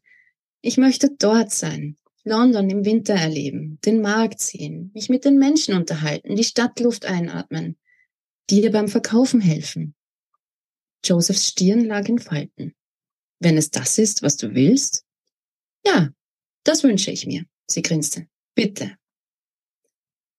[0.61, 1.97] ich möchte dort sein.
[2.25, 7.79] London im Winter erleben, den Markt sehen, mich mit den Menschen unterhalten, die Stadtluft einatmen,
[8.51, 9.95] dir beim Verkaufen helfen.
[11.05, 12.75] Josephs Stirn lag in Falten.
[13.39, 15.07] Wenn es das ist, was du willst?
[15.85, 16.11] Ja,
[16.65, 17.45] das wünsche ich mir.
[17.67, 18.27] Sie grinste.
[18.55, 18.97] Bitte.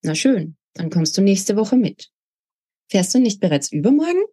[0.02, 2.10] Na schön, dann kommst du nächste Woche mit.
[2.90, 4.24] Fährst du nicht bereits übermorgen?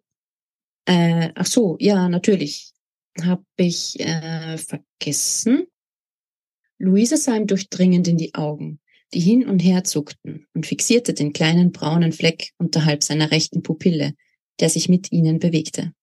[0.85, 2.73] Äh, ach so, ja, natürlich.
[3.21, 5.67] Hab ich äh, vergessen?
[6.79, 8.79] Luisa sah ihm durchdringend in die Augen,
[9.13, 14.13] die hin und her zuckten, und fixierte den kleinen braunen Fleck unterhalb seiner rechten Pupille,
[14.59, 15.93] der sich mit ihnen bewegte.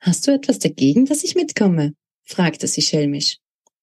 [0.00, 1.94] Hast du etwas dagegen, dass ich mitkomme?
[2.24, 3.38] fragte sie schelmisch.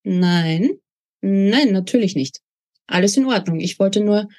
[0.09, 0.79] Nein,
[1.19, 2.39] nein, natürlich nicht.
[2.85, 3.59] Alles in Ordnung.
[3.59, 4.29] Ich wollte nur,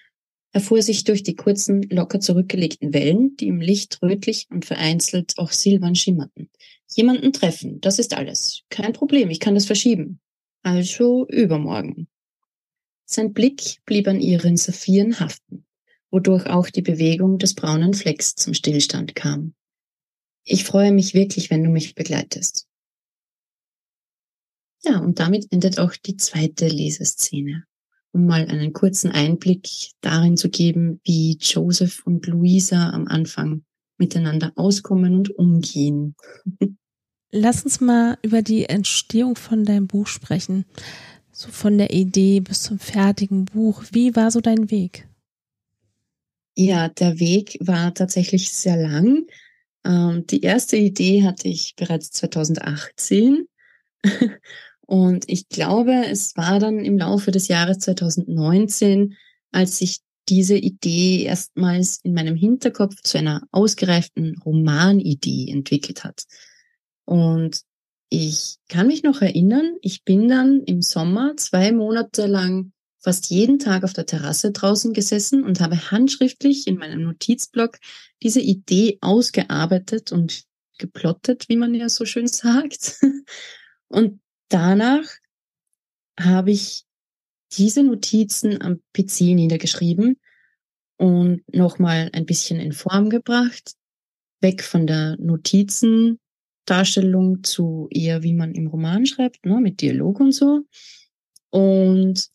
[0.52, 5.35] er fuhr sich durch die kurzen, locker zurückgelegten Wellen, die im Licht rötlich und vereinzelt
[5.37, 6.48] auch silbern schimmerten.
[6.94, 8.62] Jemanden treffen, das ist alles.
[8.70, 10.20] Kein Problem, ich kann das verschieben.
[10.62, 12.09] Also übermorgen.
[13.04, 15.66] Sein Blick blieb an ihren Saphiren haften,
[16.11, 19.52] wodurch auch die Bewegung des braunen Flecks zum Stillstand kam.
[20.44, 22.67] Ich freue mich wirklich, wenn du mich begleitest.
[24.84, 27.64] Ja, und damit endet auch die zweite Leseszene,
[28.12, 29.68] um mal einen kurzen Einblick
[30.00, 33.64] darin zu geben, wie Joseph und Luisa am Anfang
[33.98, 36.14] miteinander auskommen und umgehen.
[37.30, 40.64] Lass uns mal über die Entstehung von deinem Buch sprechen.
[41.30, 43.84] So von der Idee bis zum fertigen Buch.
[43.92, 45.06] Wie war so dein Weg?
[46.56, 49.26] Ja, der Weg war tatsächlich sehr lang.
[49.84, 53.46] Ähm, die erste Idee hatte ich bereits 2018.
[54.88, 59.16] Und ich glaube, es war dann im Laufe des Jahres 2019,
[59.53, 59.98] als sich
[60.31, 66.24] diese Idee erstmals in meinem Hinterkopf zu einer ausgereiften Romanidee entwickelt hat.
[67.05, 67.61] Und
[68.09, 73.59] ich kann mich noch erinnern, ich bin dann im Sommer zwei Monate lang fast jeden
[73.59, 77.77] Tag auf der Terrasse draußen gesessen und habe handschriftlich in meinem Notizblock
[78.22, 80.44] diese Idee ausgearbeitet und
[80.79, 83.01] geplottet, wie man ja so schön sagt.
[83.90, 85.04] Und danach
[86.18, 86.84] habe ich
[87.52, 90.18] diese Notizen am PC niedergeschrieben
[90.96, 93.74] und nochmal ein bisschen in Form gebracht,
[94.40, 96.18] weg von der Notizen
[96.68, 100.66] Darstellung zu eher, wie man im Roman schreibt, ne, mit Dialog und so.
[101.50, 102.28] Und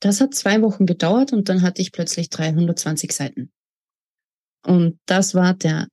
[0.00, 3.52] das hat zwei Wochen gedauert und dann hatte ich plötzlich 320 Seiten.
[4.64, 5.86] Und das war der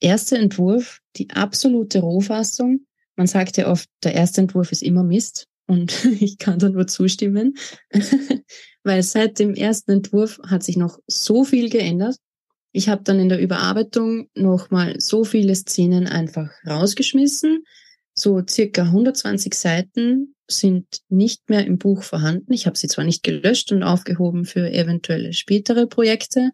[0.00, 2.86] erste Entwurf, die absolute Rohfassung.
[3.16, 5.46] Man sagt ja oft, der erste Entwurf ist immer Mist.
[5.66, 7.54] Und ich kann da nur zustimmen,
[8.84, 12.16] weil seit dem ersten Entwurf hat sich noch so viel geändert.
[12.72, 17.64] Ich habe dann in der Überarbeitung nochmal so viele Szenen einfach rausgeschmissen.
[18.14, 22.52] So circa 120 Seiten sind nicht mehr im Buch vorhanden.
[22.52, 26.50] Ich habe sie zwar nicht gelöscht und aufgehoben für eventuelle spätere Projekte,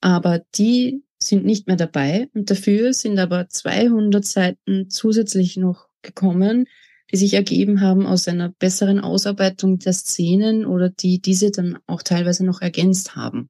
[0.00, 6.66] aber die sind nicht mehr dabei und dafür sind aber 200 Seiten zusätzlich noch gekommen,
[7.10, 12.02] die sich ergeben haben aus einer besseren Ausarbeitung der Szenen oder die diese dann auch
[12.02, 13.48] teilweise noch ergänzt haben.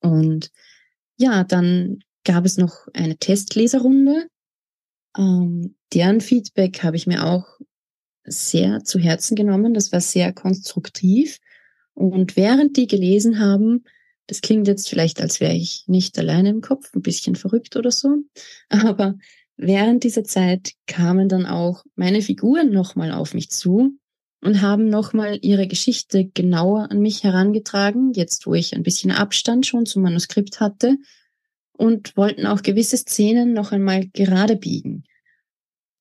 [0.00, 0.50] Und
[1.16, 4.26] ja, dann gab es noch eine Testleserrunde.
[5.16, 7.46] Ähm, deren Feedback habe ich mir auch
[8.24, 9.74] sehr zu Herzen genommen.
[9.74, 11.38] Das war sehr konstruktiv.
[11.94, 13.84] Und während die gelesen haben,
[14.26, 17.90] das klingt jetzt vielleicht, als wäre ich nicht alleine im Kopf, ein bisschen verrückt oder
[17.90, 18.16] so,
[18.68, 19.16] aber
[19.56, 23.98] während dieser Zeit kamen dann auch meine Figuren nochmal auf mich zu
[24.42, 29.66] und haben nochmal ihre Geschichte genauer an mich herangetragen, jetzt wo ich ein bisschen Abstand
[29.66, 30.96] schon zum Manuskript hatte
[31.72, 35.04] und wollten auch gewisse Szenen noch einmal gerade biegen.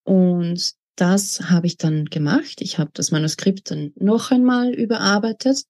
[0.03, 2.61] Und das habe ich dann gemacht.
[2.61, 5.63] Ich habe das Manuskript dann noch einmal überarbeitet.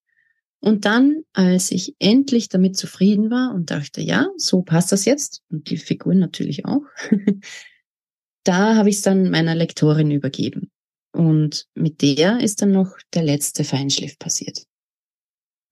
[0.63, 5.41] Und dann, als ich endlich damit zufrieden war und dachte, ja, so passt das jetzt,
[5.49, 6.83] und die Figuren natürlich auch,
[8.43, 10.71] da habe ich es dann meiner Lektorin übergeben.
[11.13, 14.65] Und mit der ist dann noch der letzte Feinschliff passiert.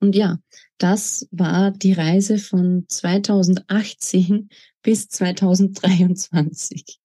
[0.01, 0.39] Und ja,
[0.79, 4.49] das war die Reise von 2018
[4.81, 6.99] bis 2023.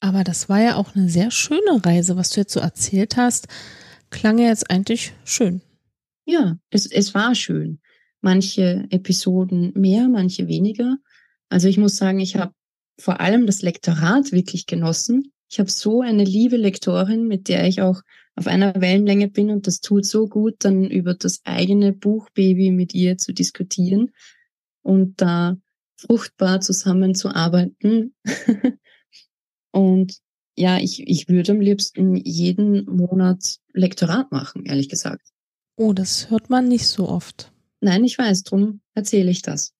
[0.00, 3.48] Aber das war ja auch eine sehr schöne Reise, was du jetzt so erzählt hast.
[4.10, 5.62] Klang ja jetzt eigentlich schön.
[6.26, 7.80] Ja, es, es war schön.
[8.20, 10.98] Manche Episoden mehr, manche weniger.
[11.48, 12.52] Also ich muss sagen, ich habe
[12.98, 15.32] vor allem das Lektorat wirklich genossen.
[15.48, 18.02] Ich habe so eine liebe Lektorin, mit der ich auch
[18.34, 22.92] auf einer Wellenlänge bin und das tut so gut, dann über das eigene Buchbaby mit
[22.92, 24.10] ihr zu diskutieren
[24.82, 25.56] und da
[25.96, 28.14] fruchtbar zusammenzuarbeiten.
[29.70, 30.18] und
[30.56, 35.35] ja, ich, ich würde am liebsten jeden Monat Lektorat machen, ehrlich gesagt.
[35.76, 37.52] Oh, das hört man nicht so oft.
[37.80, 39.74] Nein, ich weiß, drum erzähle ich das.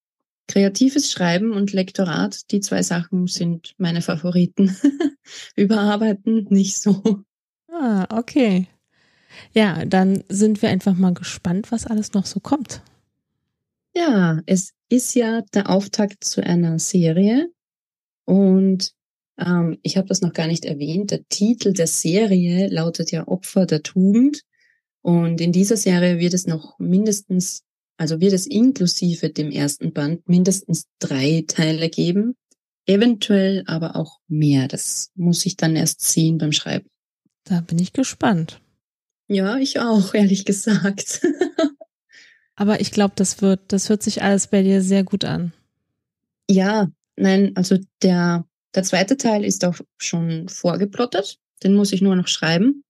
[0.46, 4.76] Kreatives Schreiben und Lektorat, die zwei Sachen sind meine Favoriten.
[5.56, 7.24] Überarbeiten nicht so.
[7.68, 8.68] Ah, okay.
[9.52, 12.82] Ja, dann sind wir einfach mal gespannt, was alles noch so kommt.
[13.94, 17.48] Ja, es ist ja der Auftakt zu einer Serie
[18.24, 18.92] und
[19.38, 21.10] ähm, ich habe das noch gar nicht erwähnt.
[21.10, 24.42] Der Titel der Serie lautet ja Opfer der Tugend
[25.06, 27.62] und in dieser Serie wird es noch mindestens,
[27.96, 32.34] also wird es inklusive dem ersten Band mindestens drei Teile geben,
[32.86, 34.66] eventuell aber auch mehr.
[34.66, 36.88] Das muss ich dann erst sehen beim Schreiben.
[37.44, 38.60] Da bin ich gespannt.
[39.28, 41.20] Ja, ich auch, ehrlich gesagt.
[42.56, 45.52] Aber ich glaube, das wird, das hört sich alles bei dir sehr gut an.
[46.50, 48.44] Ja, nein, also der,
[48.74, 51.38] der zweite Teil ist auch schon vorgeplottet.
[51.62, 52.82] Den muss ich nur noch schreiben.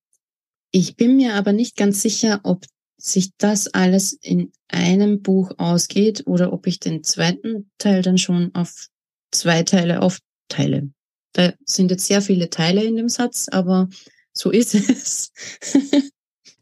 [0.79, 2.67] Ich bin mir aber nicht ganz sicher, ob
[2.99, 8.55] sich das alles in einem Buch ausgeht oder ob ich den zweiten Teil dann schon
[8.55, 8.89] auf
[9.31, 10.91] zwei Teile aufteile.
[11.33, 13.89] Da sind jetzt sehr viele Teile in dem Satz, aber
[14.35, 15.33] so ist es.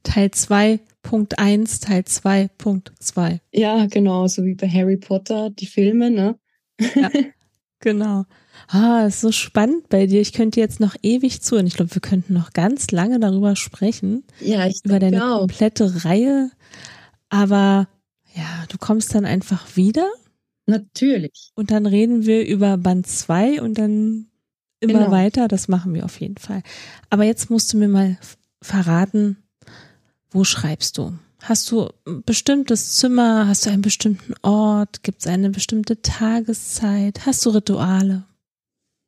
[0.05, 3.41] Teil 2.1, Teil 2.2.
[3.51, 6.39] Ja, genau, so wie bei Harry Potter, die Filme, ne?
[6.79, 7.11] Ja,
[7.81, 8.27] genau.
[8.69, 10.21] Ah, ist so spannend bei dir.
[10.21, 11.67] Ich könnte jetzt noch ewig zuhören.
[11.67, 14.25] Ich glaube, wir könnten noch ganz lange darüber sprechen.
[14.41, 15.39] Ja, ich Über deine auch.
[15.41, 16.51] komplette Reihe.
[17.29, 17.89] Aber
[18.35, 20.09] ja, du kommst dann einfach wieder.
[20.67, 21.53] Natürlich.
[21.55, 24.27] Und dann reden wir über Band 2 und dann
[24.81, 25.11] immer genau.
[25.11, 25.49] weiter.
[25.49, 26.63] Das machen wir auf jeden Fall.
[27.11, 28.17] Aber jetzt musst du mir mal
[28.63, 29.37] verraten,
[30.31, 31.13] wo schreibst du?
[31.43, 33.47] Hast du ein bestimmtes Zimmer?
[33.47, 35.03] Hast du einen bestimmten Ort?
[35.03, 37.27] Gibt es eine bestimmte Tageszeit?
[37.27, 38.25] Hast du Rituale?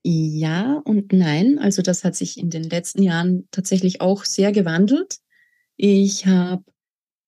[0.09, 1.59] Ja und nein.
[1.59, 5.17] Also das hat sich in den letzten Jahren tatsächlich auch sehr gewandelt.
[5.77, 6.63] Ich habe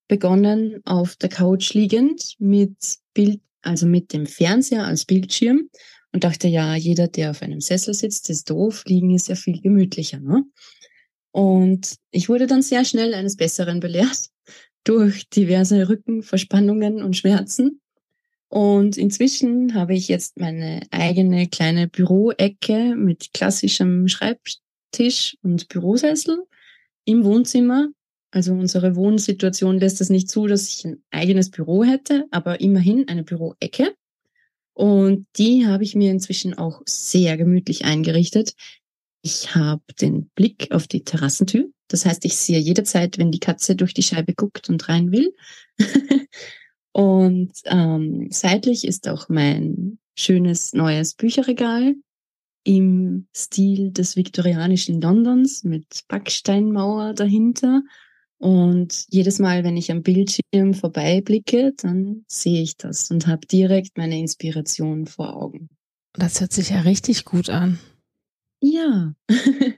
[0.07, 2.77] begonnen auf der Couch liegend mit
[3.15, 5.69] Bild, also mit dem Fernseher als Bildschirm
[6.13, 8.85] und dachte, ja, jeder, der auf einem Sessel sitzt, ist doof.
[8.87, 10.21] Liegen ist ja viel gemütlicher.
[10.21, 10.45] Ne?
[11.33, 14.29] Und ich wurde dann sehr schnell eines Besseren belehrt
[14.85, 17.81] durch diverse Rückenverspannungen und Schmerzen.
[18.49, 26.45] Und inzwischen habe ich jetzt meine eigene kleine Büroecke mit klassischem Schreibtisch und Bürosessel
[27.05, 27.89] im Wohnzimmer.
[28.31, 33.07] Also unsere Wohnsituation lässt es nicht zu, dass ich ein eigenes Büro hätte, aber immerhin
[33.09, 33.95] eine Büroecke.
[34.75, 38.55] Und die habe ich mir inzwischen auch sehr gemütlich eingerichtet.
[39.23, 41.69] Ich habe den Blick auf die Terrassentür.
[41.89, 45.35] Das heißt, ich sehe jederzeit, wenn die Katze durch die Scheibe guckt und rein will.
[46.93, 51.95] und ähm, seitlich ist auch mein schönes neues Bücherregal
[52.65, 57.83] im Stil des viktorianischen Londons mit Backsteinmauer dahinter
[58.39, 63.99] und jedes Mal, wenn ich am Bildschirm vorbeiblicke, dann sehe ich das und habe direkt
[63.99, 65.69] meine Inspiration vor Augen.
[66.13, 67.79] Das hört sich ja richtig gut an.
[68.61, 69.15] Ja.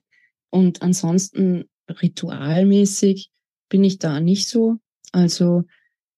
[0.50, 3.30] und ansonsten ritualmäßig
[3.70, 4.76] bin ich da nicht so.
[5.12, 5.64] Also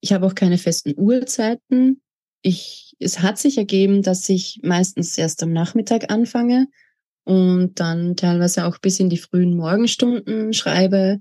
[0.02, 2.02] ich habe auch keine festen Uhrzeiten.
[2.42, 6.66] Ich, es hat sich ergeben, dass ich meistens erst am Nachmittag anfange
[7.24, 11.20] und dann teilweise auch bis in die frühen Morgenstunden schreibe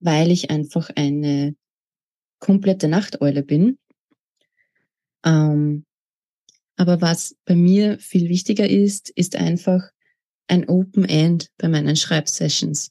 [0.00, 1.54] weil ich einfach eine
[2.38, 3.78] komplette Nachteule bin.
[5.24, 5.84] Ähm,
[6.76, 9.90] aber was bei mir viel wichtiger ist, ist einfach
[10.48, 12.90] ein Open End bei meinen Schreibsessions.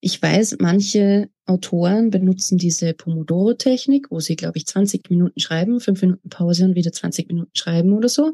[0.00, 6.00] Ich weiß, manche Autoren benutzen diese Pomodoro-Technik, wo sie, glaube ich, 20 Minuten schreiben, 5
[6.00, 8.32] Minuten Pause und wieder 20 Minuten schreiben oder so.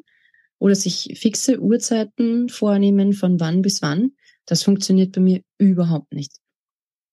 [0.58, 4.12] Oder sich fixe Uhrzeiten vornehmen, von wann bis wann.
[4.46, 6.32] Das funktioniert bei mir überhaupt nicht.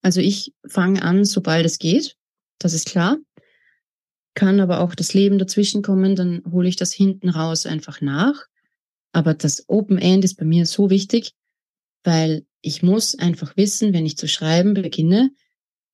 [0.02, 2.16] Also ich fange an, sobald es geht,
[2.60, 3.18] das ist klar.
[4.36, 8.46] Kann aber auch das Leben dazwischen kommen, dann hole ich das hinten raus einfach nach.
[9.14, 11.34] Aber das Open End ist bei mir so wichtig,
[12.04, 15.32] weil ich muss einfach wissen, wenn ich zu schreiben beginne,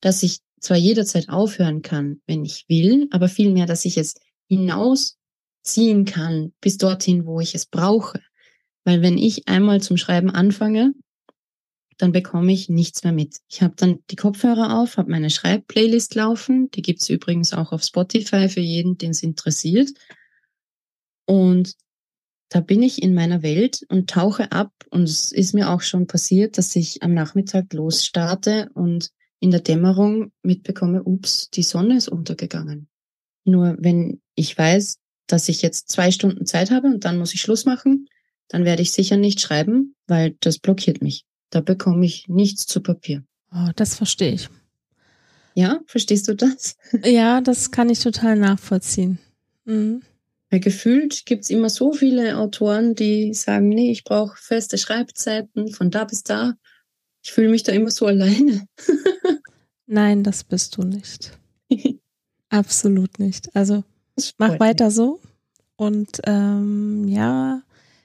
[0.04, 4.16] dass ich zwar jederzeit aufhören kann, wenn ich will, aber vielmehr, dass ich es
[4.50, 8.20] hinausziehen kann bis dorthin, wo ich es brauche.
[8.84, 10.94] Weil wenn ich einmal zum Schreiben anfange,
[11.98, 13.38] dann bekomme ich nichts mehr mit.
[13.48, 16.70] Ich habe dann die Kopfhörer auf, habe meine Schreibplaylist laufen.
[16.72, 19.90] Die gibt's übrigens auch auf Spotify für jeden, den es interessiert.
[21.26, 21.76] Und
[22.50, 24.74] da bin ich in meiner Welt und tauche ab.
[24.90, 29.12] Und es ist mir auch schon passiert, dass ich am Nachmittag losstarte und
[29.44, 32.88] in der Dämmerung mitbekomme, ups, die Sonne ist untergegangen.
[33.44, 37.42] Nur wenn ich weiß, dass ich jetzt zwei Stunden Zeit habe und dann muss ich
[37.42, 38.08] Schluss machen,
[38.48, 41.26] dann werde ich sicher nicht schreiben, weil das blockiert mich.
[41.50, 43.26] Da bekomme ich nichts zu Papier.
[43.52, 44.48] Oh, das verstehe ich.
[45.56, 46.78] Ja, verstehst du das?
[47.04, 49.20] Ja, das kann ich total nachvollziehen.
[49.66, 50.04] Mhm.
[50.52, 55.92] Weil gefühlt gibt's immer so viele Autoren, die sagen, nee, ich brauche feste Schreibzeiten von
[55.92, 56.54] da bis da.
[57.24, 58.68] Ich fühle mich da immer so alleine.
[59.86, 61.38] Nein, das bist du nicht.
[62.50, 63.56] Absolut nicht.
[63.56, 63.84] Also
[64.38, 64.96] mach weiter mich.
[64.96, 65.22] so.
[65.78, 67.64] Und ähm, ja,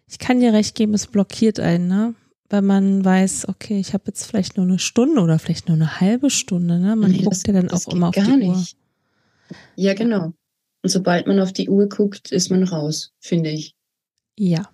[0.09, 2.15] ich kann dir recht geben, es blockiert einen, ne?
[2.49, 6.01] Weil man weiß, okay, ich habe jetzt vielleicht nur eine Stunde oder vielleicht nur eine
[6.01, 6.97] halbe Stunde, ne?
[6.97, 8.77] Man nee, guckt ja dann auch immer auf die nicht.
[9.51, 9.57] Uhr.
[9.77, 10.33] Ja, genau.
[10.83, 13.75] Und sobald man auf die Uhr guckt, ist man raus, finde ich.
[14.39, 14.71] Ja.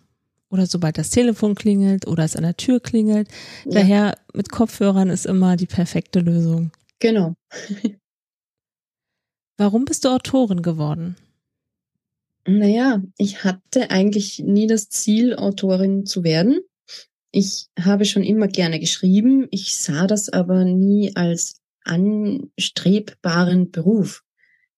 [0.55, 3.27] Oder sobald das Telefon klingelt oder es an der Tür klingelt.
[3.65, 3.73] Ja.
[3.73, 6.71] Daher mit Kopfhörern ist immer die perfekte Lösung.
[7.01, 7.35] Genau.
[9.57, 11.17] Warum bist du Autorin geworden?
[12.47, 16.61] Naja, ich hatte eigentlich nie das Ziel, Autorin zu werden.
[17.33, 19.49] Ich habe schon immer gerne geschrieben.
[19.51, 24.23] Ich sah das aber nie als anstrebbaren Beruf.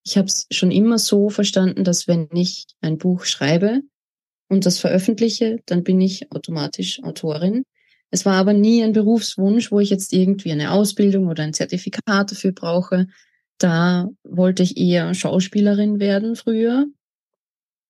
[0.03, 3.83] Ich habe es schon immer so verstanden, dass wenn ich ein Buch schreibe
[4.47, 7.63] und das veröffentliche, dann bin ich automatisch Autorin.
[8.09, 12.31] Es war aber nie ein Berufswunsch, wo ich jetzt irgendwie eine Ausbildung oder ein Zertifikat
[12.31, 13.07] dafür brauche.
[13.57, 16.85] Da wollte ich eher Schauspielerin werden früher.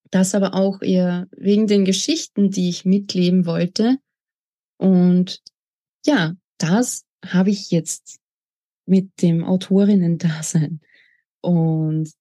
[0.09, 3.97] Das aber auch eher wegen den Geschichten, die ich mitleben wollte.
[4.77, 5.41] Und
[6.05, 8.19] ja, das habe ich jetzt
[8.85, 10.79] mit dem Autorinnen-Dasein.
[11.41, 12.11] Und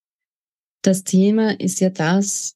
[0.83, 2.56] das Thema ist ja das,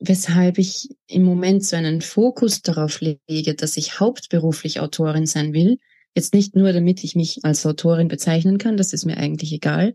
[0.00, 5.78] weshalb ich im Moment so einen Fokus darauf lege, dass ich hauptberuflich Autorin sein will.
[6.14, 9.94] Jetzt nicht nur, damit ich mich als Autorin bezeichnen kann, das ist mir eigentlich egal,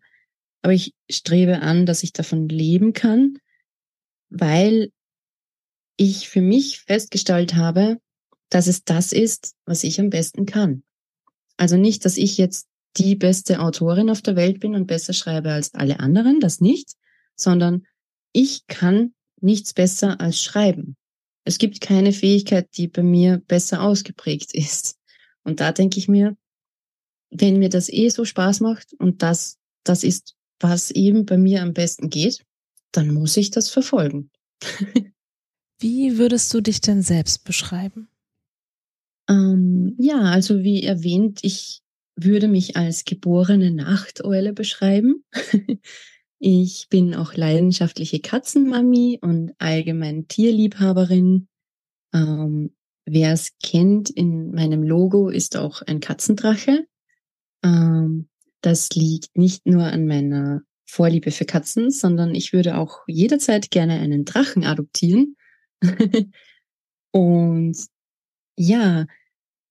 [0.62, 3.40] aber ich strebe an, dass ich davon leben kann,
[4.30, 4.92] weil
[5.98, 8.00] ich für mich festgestellt habe,
[8.50, 10.84] dass es das ist, was ich am besten kann.
[11.58, 15.52] Also nicht, dass ich jetzt die beste Autorin auf der Welt bin und besser schreibe
[15.52, 16.94] als alle anderen, das nicht,
[17.36, 17.86] sondern
[18.32, 19.14] ich kann
[19.46, 20.98] nichts besser als schreiben.
[21.46, 24.98] Es gibt keine Fähigkeit, die bei mir besser ausgeprägt ist.
[25.44, 26.36] Und da denke ich mir,
[27.30, 31.62] wenn mir das eh so Spaß macht und das, das ist, was eben bei mir
[31.62, 32.44] am besten geht,
[32.92, 34.32] dann muss ich das verfolgen.
[35.80, 38.08] Wie würdest du dich denn selbst beschreiben?
[39.28, 41.82] Ähm, ja, also wie erwähnt, ich
[42.16, 45.26] würde mich als geborene Nachteule beschreiben.
[46.48, 51.48] ich bin auch leidenschaftliche Katzenmami und allgemein Tierliebhaberin.
[52.14, 52.76] Ähm,
[53.08, 56.88] Wer es kennt, in meinem Logo ist auch ein Katzendrache.
[57.64, 58.30] Ähm,
[58.62, 64.00] das liegt nicht nur an meiner Vorliebe für Katzen, sondern ich würde auch jederzeit gerne
[64.00, 65.38] einen Drachen adoptieren.
[67.12, 67.78] und
[68.56, 69.08] ja,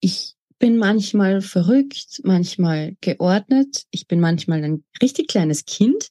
[0.00, 3.84] ich bin manchmal verrückt, manchmal geordnet.
[3.90, 6.10] Ich bin manchmal ein richtig kleines Kind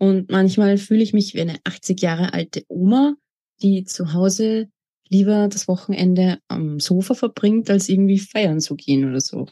[0.00, 3.16] und manchmal fühle ich mich wie eine 80 Jahre alte Oma,
[3.62, 4.70] die zu Hause
[5.10, 9.46] lieber das Wochenende am Sofa verbringt, als irgendwie feiern zu gehen oder so.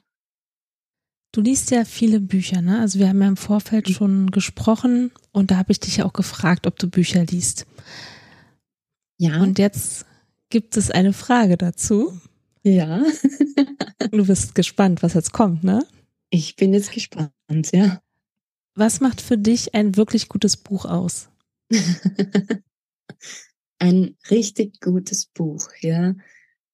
[1.32, 2.80] Du liest ja viele Bücher, ne?
[2.80, 3.92] Also wir haben ja im Vorfeld mhm.
[3.92, 7.66] schon gesprochen und da habe ich dich ja auch gefragt, ob du Bücher liest.
[9.18, 9.42] Ja.
[9.42, 10.06] Und jetzt
[10.48, 12.18] gibt es eine Frage dazu.
[12.62, 13.02] Ja.
[14.10, 15.84] du bist gespannt, was jetzt kommt, ne?
[16.30, 17.32] Ich bin jetzt gespannt,
[17.72, 18.00] ja.
[18.78, 21.30] Was macht für dich ein wirklich gutes Buch aus?
[23.80, 26.14] ein richtig gutes Buch, ja.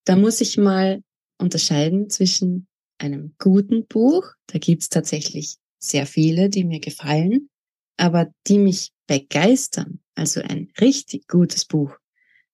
[0.04, 1.02] Da muss ich mal
[1.38, 2.66] unterscheiden zwischen
[2.98, 7.48] einem guten Buch, da gibt's tatsächlich sehr viele, die mir gefallen,
[7.96, 11.96] aber die mich begeistern, also ein richtig gutes Buch,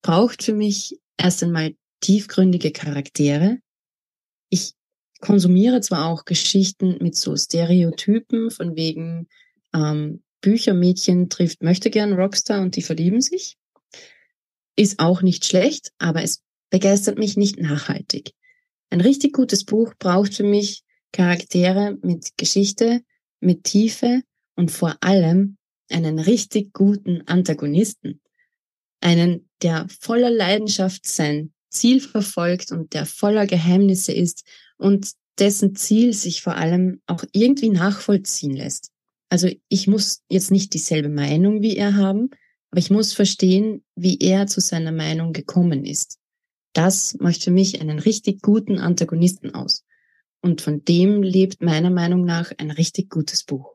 [0.01, 3.59] braucht für mich erst einmal tiefgründige Charaktere.
[4.49, 4.75] Ich
[5.21, 9.27] konsumiere zwar auch Geschichten mit so Stereotypen von wegen
[9.75, 13.57] ähm, Büchermädchen trifft möchte gern Rockstar und die verlieben sich.
[14.77, 18.33] Ist auch nicht schlecht, aber es begeistert mich nicht nachhaltig.
[18.91, 23.03] Ein richtig gutes Buch braucht für mich Charaktere mit Geschichte,
[23.41, 24.23] mit Tiefe
[24.57, 25.57] und vor allem
[25.91, 28.21] einen richtig guten Antagonisten.
[29.01, 34.45] Einen, der voller Leidenschaft sein Ziel verfolgt und der voller Geheimnisse ist
[34.77, 38.91] und dessen Ziel sich vor allem auch irgendwie nachvollziehen lässt.
[39.31, 42.31] Also ich muss jetzt nicht dieselbe Meinung wie er haben,
[42.71, 46.19] aber ich muss verstehen, wie er zu seiner Meinung gekommen ist.
[46.73, 49.85] Das macht für mich einen richtig guten Antagonisten aus.
[50.43, 53.75] Und von dem lebt meiner Meinung nach ein richtig gutes Buch.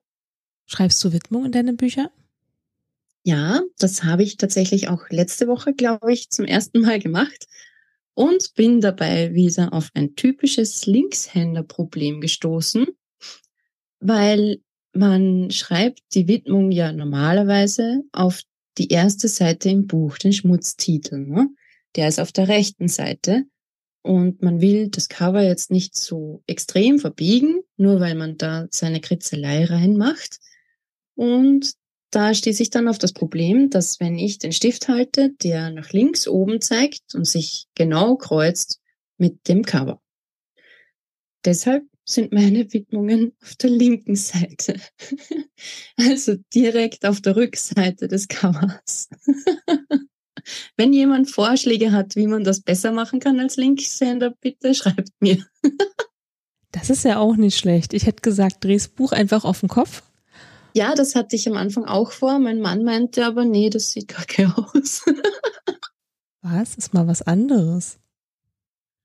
[0.65, 2.11] Schreibst du Widmung in deine Bücher?
[3.23, 7.47] Ja, das habe ich tatsächlich auch letzte Woche, glaube ich, zum ersten Mal gemacht
[8.13, 12.87] und bin dabei wieder auf ein typisches Linkshänderproblem gestoßen,
[13.99, 14.61] weil
[14.95, 18.41] man schreibt die Widmung ja normalerweise auf
[18.77, 21.17] die erste Seite im Buch, den Schmutztitel.
[21.17, 21.49] Ne?
[21.95, 23.43] Der ist auf der rechten Seite
[24.01, 29.01] und man will das Cover jetzt nicht so extrem verbiegen, nur weil man da seine
[29.01, 30.39] Kritzelei reinmacht.
[31.15, 31.73] Und
[32.11, 35.91] da stieß ich dann auf das Problem, dass wenn ich den Stift halte, der nach
[35.91, 38.79] links oben zeigt und sich genau kreuzt
[39.17, 40.01] mit dem Cover.
[41.43, 44.79] Deshalb sind meine Widmungen auf der linken Seite.
[45.97, 49.07] Also direkt auf der Rückseite des Covers.
[50.77, 55.45] Wenn jemand Vorschläge hat, wie man das besser machen kann als Linkshänder, bitte schreibt mir.
[56.71, 57.93] Das ist ja auch nicht schlecht.
[57.93, 60.03] Ich hätte gesagt, dreh's Buch einfach auf den Kopf
[60.75, 62.37] ja, das hatte ich am Anfang auch vor.
[62.37, 65.05] Mein Mann meinte aber, nee, das sieht kacke aus.
[66.41, 66.75] was?
[66.75, 67.97] Ist mal was anderes.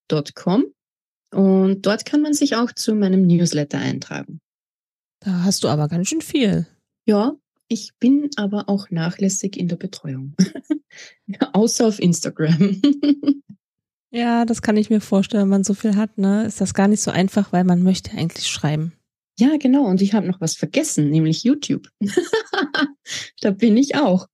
[0.08, 0.66] zusammen.com.
[1.34, 4.40] Und dort kann man sich auch zu meinem Newsletter eintragen.
[5.20, 6.66] Da hast du aber ganz schön viel.
[7.06, 7.36] Ja,
[7.68, 10.34] ich bin aber auch nachlässig in der Betreuung.
[11.52, 12.80] Außer auf Instagram.
[14.14, 16.44] Ja, das kann ich mir vorstellen, wenn man so viel hat, ne?
[16.44, 18.92] Ist das gar nicht so einfach, weil man möchte eigentlich schreiben.
[19.38, 19.86] Ja, genau.
[19.86, 21.88] Und ich habe noch was vergessen, nämlich YouTube.
[23.40, 24.26] da bin ich auch.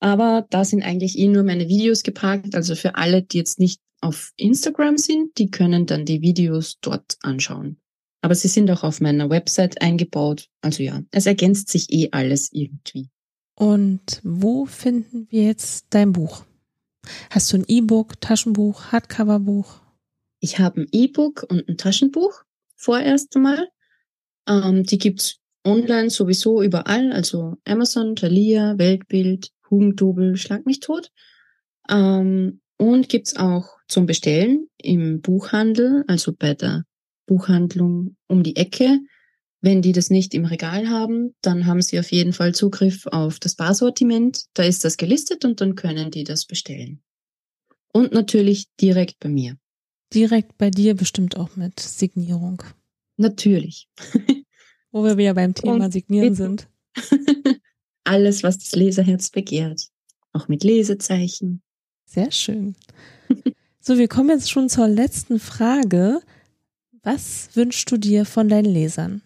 [0.00, 2.54] Aber da sind eigentlich eh nur meine Videos geparkt.
[2.54, 7.16] Also für alle, die jetzt nicht auf Instagram sind, die können dann die Videos dort
[7.22, 7.78] anschauen.
[8.20, 10.48] Aber sie sind auch auf meiner Website eingebaut.
[10.60, 13.08] Also ja, es ergänzt sich eh alles irgendwie.
[13.54, 16.44] Und wo finden wir jetzt dein Buch?
[17.30, 19.80] Hast du ein E-Book, Taschenbuch, Hardcover-Buch?
[20.40, 22.42] Ich habe ein E-Book und ein Taschenbuch
[22.74, 23.68] vorerst einmal.
[24.48, 31.10] Ähm, die gibt's online sowieso überall, also Amazon, Thalia, Weltbild, Hugendubel, Schlag mich tot.
[31.88, 36.84] Ähm, und gibt's auch zum Bestellen im Buchhandel, also bei der
[37.26, 39.00] Buchhandlung um die Ecke.
[39.60, 43.40] Wenn die das nicht im Regal haben, dann haben sie auf jeden Fall Zugriff auf
[43.40, 44.44] das Barsortiment.
[44.54, 47.02] Da ist das gelistet und dann können die das bestellen.
[47.92, 49.56] Und natürlich direkt bei mir.
[50.12, 52.62] Direkt bei dir bestimmt auch mit Signierung.
[53.16, 53.88] Natürlich.
[54.92, 56.68] Wo wir wieder beim Thema und Signieren sind.
[58.04, 59.88] Alles, was das Leserherz begehrt.
[60.32, 61.62] Auch mit Lesezeichen.
[62.06, 62.74] Sehr schön.
[63.80, 66.20] So, wir kommen jetzt schon zur letzten Frage.
[67.04, 69.22] Was wünschst du dir von deinen Lesern?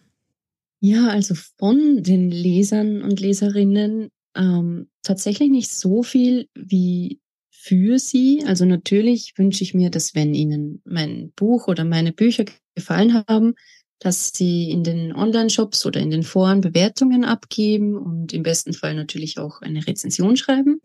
[0.80, 7.20] Ja, also von den Lesern und Leserinnen ähm, tatsächlich nicht so viel wie
[7.50, 8.42] für sie.
[8.46, 13.54] Also natürlich wünsche ich mir, dass wenn ihnen mein Buch oder meine Bücher gefallen haben,
[13.98, 18.94] dass sie in den Online-Shops oder in den Foren Bewertungen abgeben und im besten Fall
[18.94, 20.80] natürlich auch eine Rezension schreiben.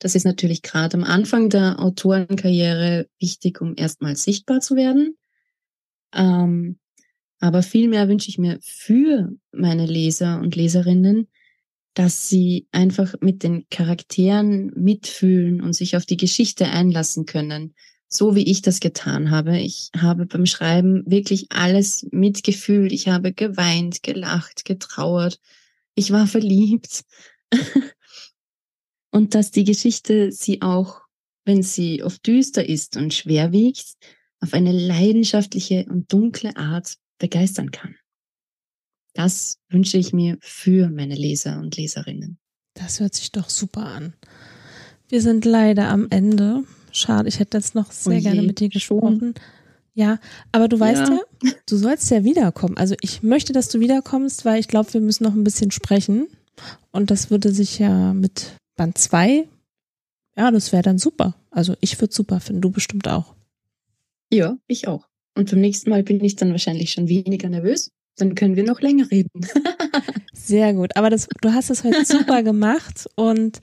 [0.00, 5.16] Das ist natürlich gerade am Anfang der Autorenkarriere wichtig, um erstmal sichtbar zu werden.
[6.14, 6.78] Ähm,
[7.38, 11.28] aber vielmehr wünsche ich mir für meine Leser und Leserinnen,
[11.94, 17.74] dass sie einfach mit den Charakteren mitfühlen und sich auf die Geschichte einlassen können,
[18.08, 19.58] so wie ich das getan habe.
[19.58, 22.92] Ich habe beim Schreiben wirklich alles mitgefühlt.
[22.92, 25.40] Ich habe geweint, gelacht, getrauert.
[25.94, 27.04] Ich war verliebt.
[29.10, 31.02] und dass die Geschichte sie auch,
[31.44, 33.94] wenn sie oft düster ist und schwer wiegt,
[34.40, 37.96] auf eine leidenschaftliche und dunkle Art begeistern kann.
[39.14, 42.38] Das wünsche ich mir für meine Leser und Leserinnen.
[42.74, 44.14] Das hört sich doch super an.
[45.08, 46.64] Wir sind leider am Ende.
[46.92, 49.34] Schade, ich hätte jetzt noch sehr oh gerne mit dir gesprochen.
[49.92, 50.18] Ja,
[50.52, 51.20] aber du weißt ja.
[51.42, 52.76] ja, du sollst ja wiederkommen.
[52.76, 56.28] Also ich möchte, dass du wiederkommst, weil ich glaube, wir müssen noch ein bisschen sprechen.
[56.92, 59.46] Und das würde sich ja mit Band 2,
[60.38, 61.34] ja, das wäre dann super.
[61.50, 63.34] Also ich würde super finden, du bestimmt auch.
[64.32, 65.06] Ja, ich auch.
[65.36, 67.90] Und beim nächsten Mal bin ich dann wahrscheinlich schon weniger nervös.
[68.16, 69.46] Dann können wir noch länger reden.
[70.32, 70.96] Sehr gut.
[70.96, 73.60] Aber das, du hast es heute super gemacht und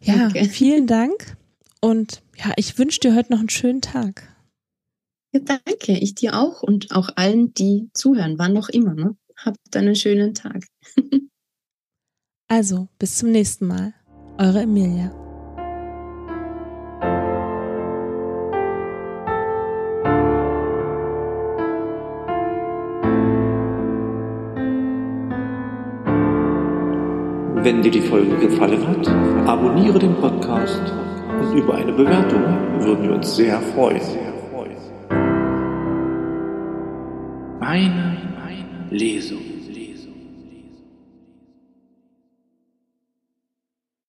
[0.00, 0.46] ja, okay.
[0.46, 1.36] vielen Dank.
[1.80, 4.24] Und ja, ich wünsche dir heute noch einen schönen Tag.
[5.32, 5.92] Ja, danke.
[5.92, 8.94] Ich dir auch und auch allen, die zuhören, wann noch immer.
[8.94, 9.16] Ne?
[9.36, 10.66] Habt einen schönen Tag.
[12.48, 13.94] also, bis zum nächsten Mal.
[14.38, 15.10] Eure Emilia.
[27.62, 29.06] Wenn dir die Folge gefallen hat,
[29.46, 30.80] abonniere den Podcast
[31.40, 32.42] und über eine Bewertung
[32.80, 34.00] würden wir uns sehr freuen.
[37.60, 38.16] Meine
[38.90, 39.51] Lesung.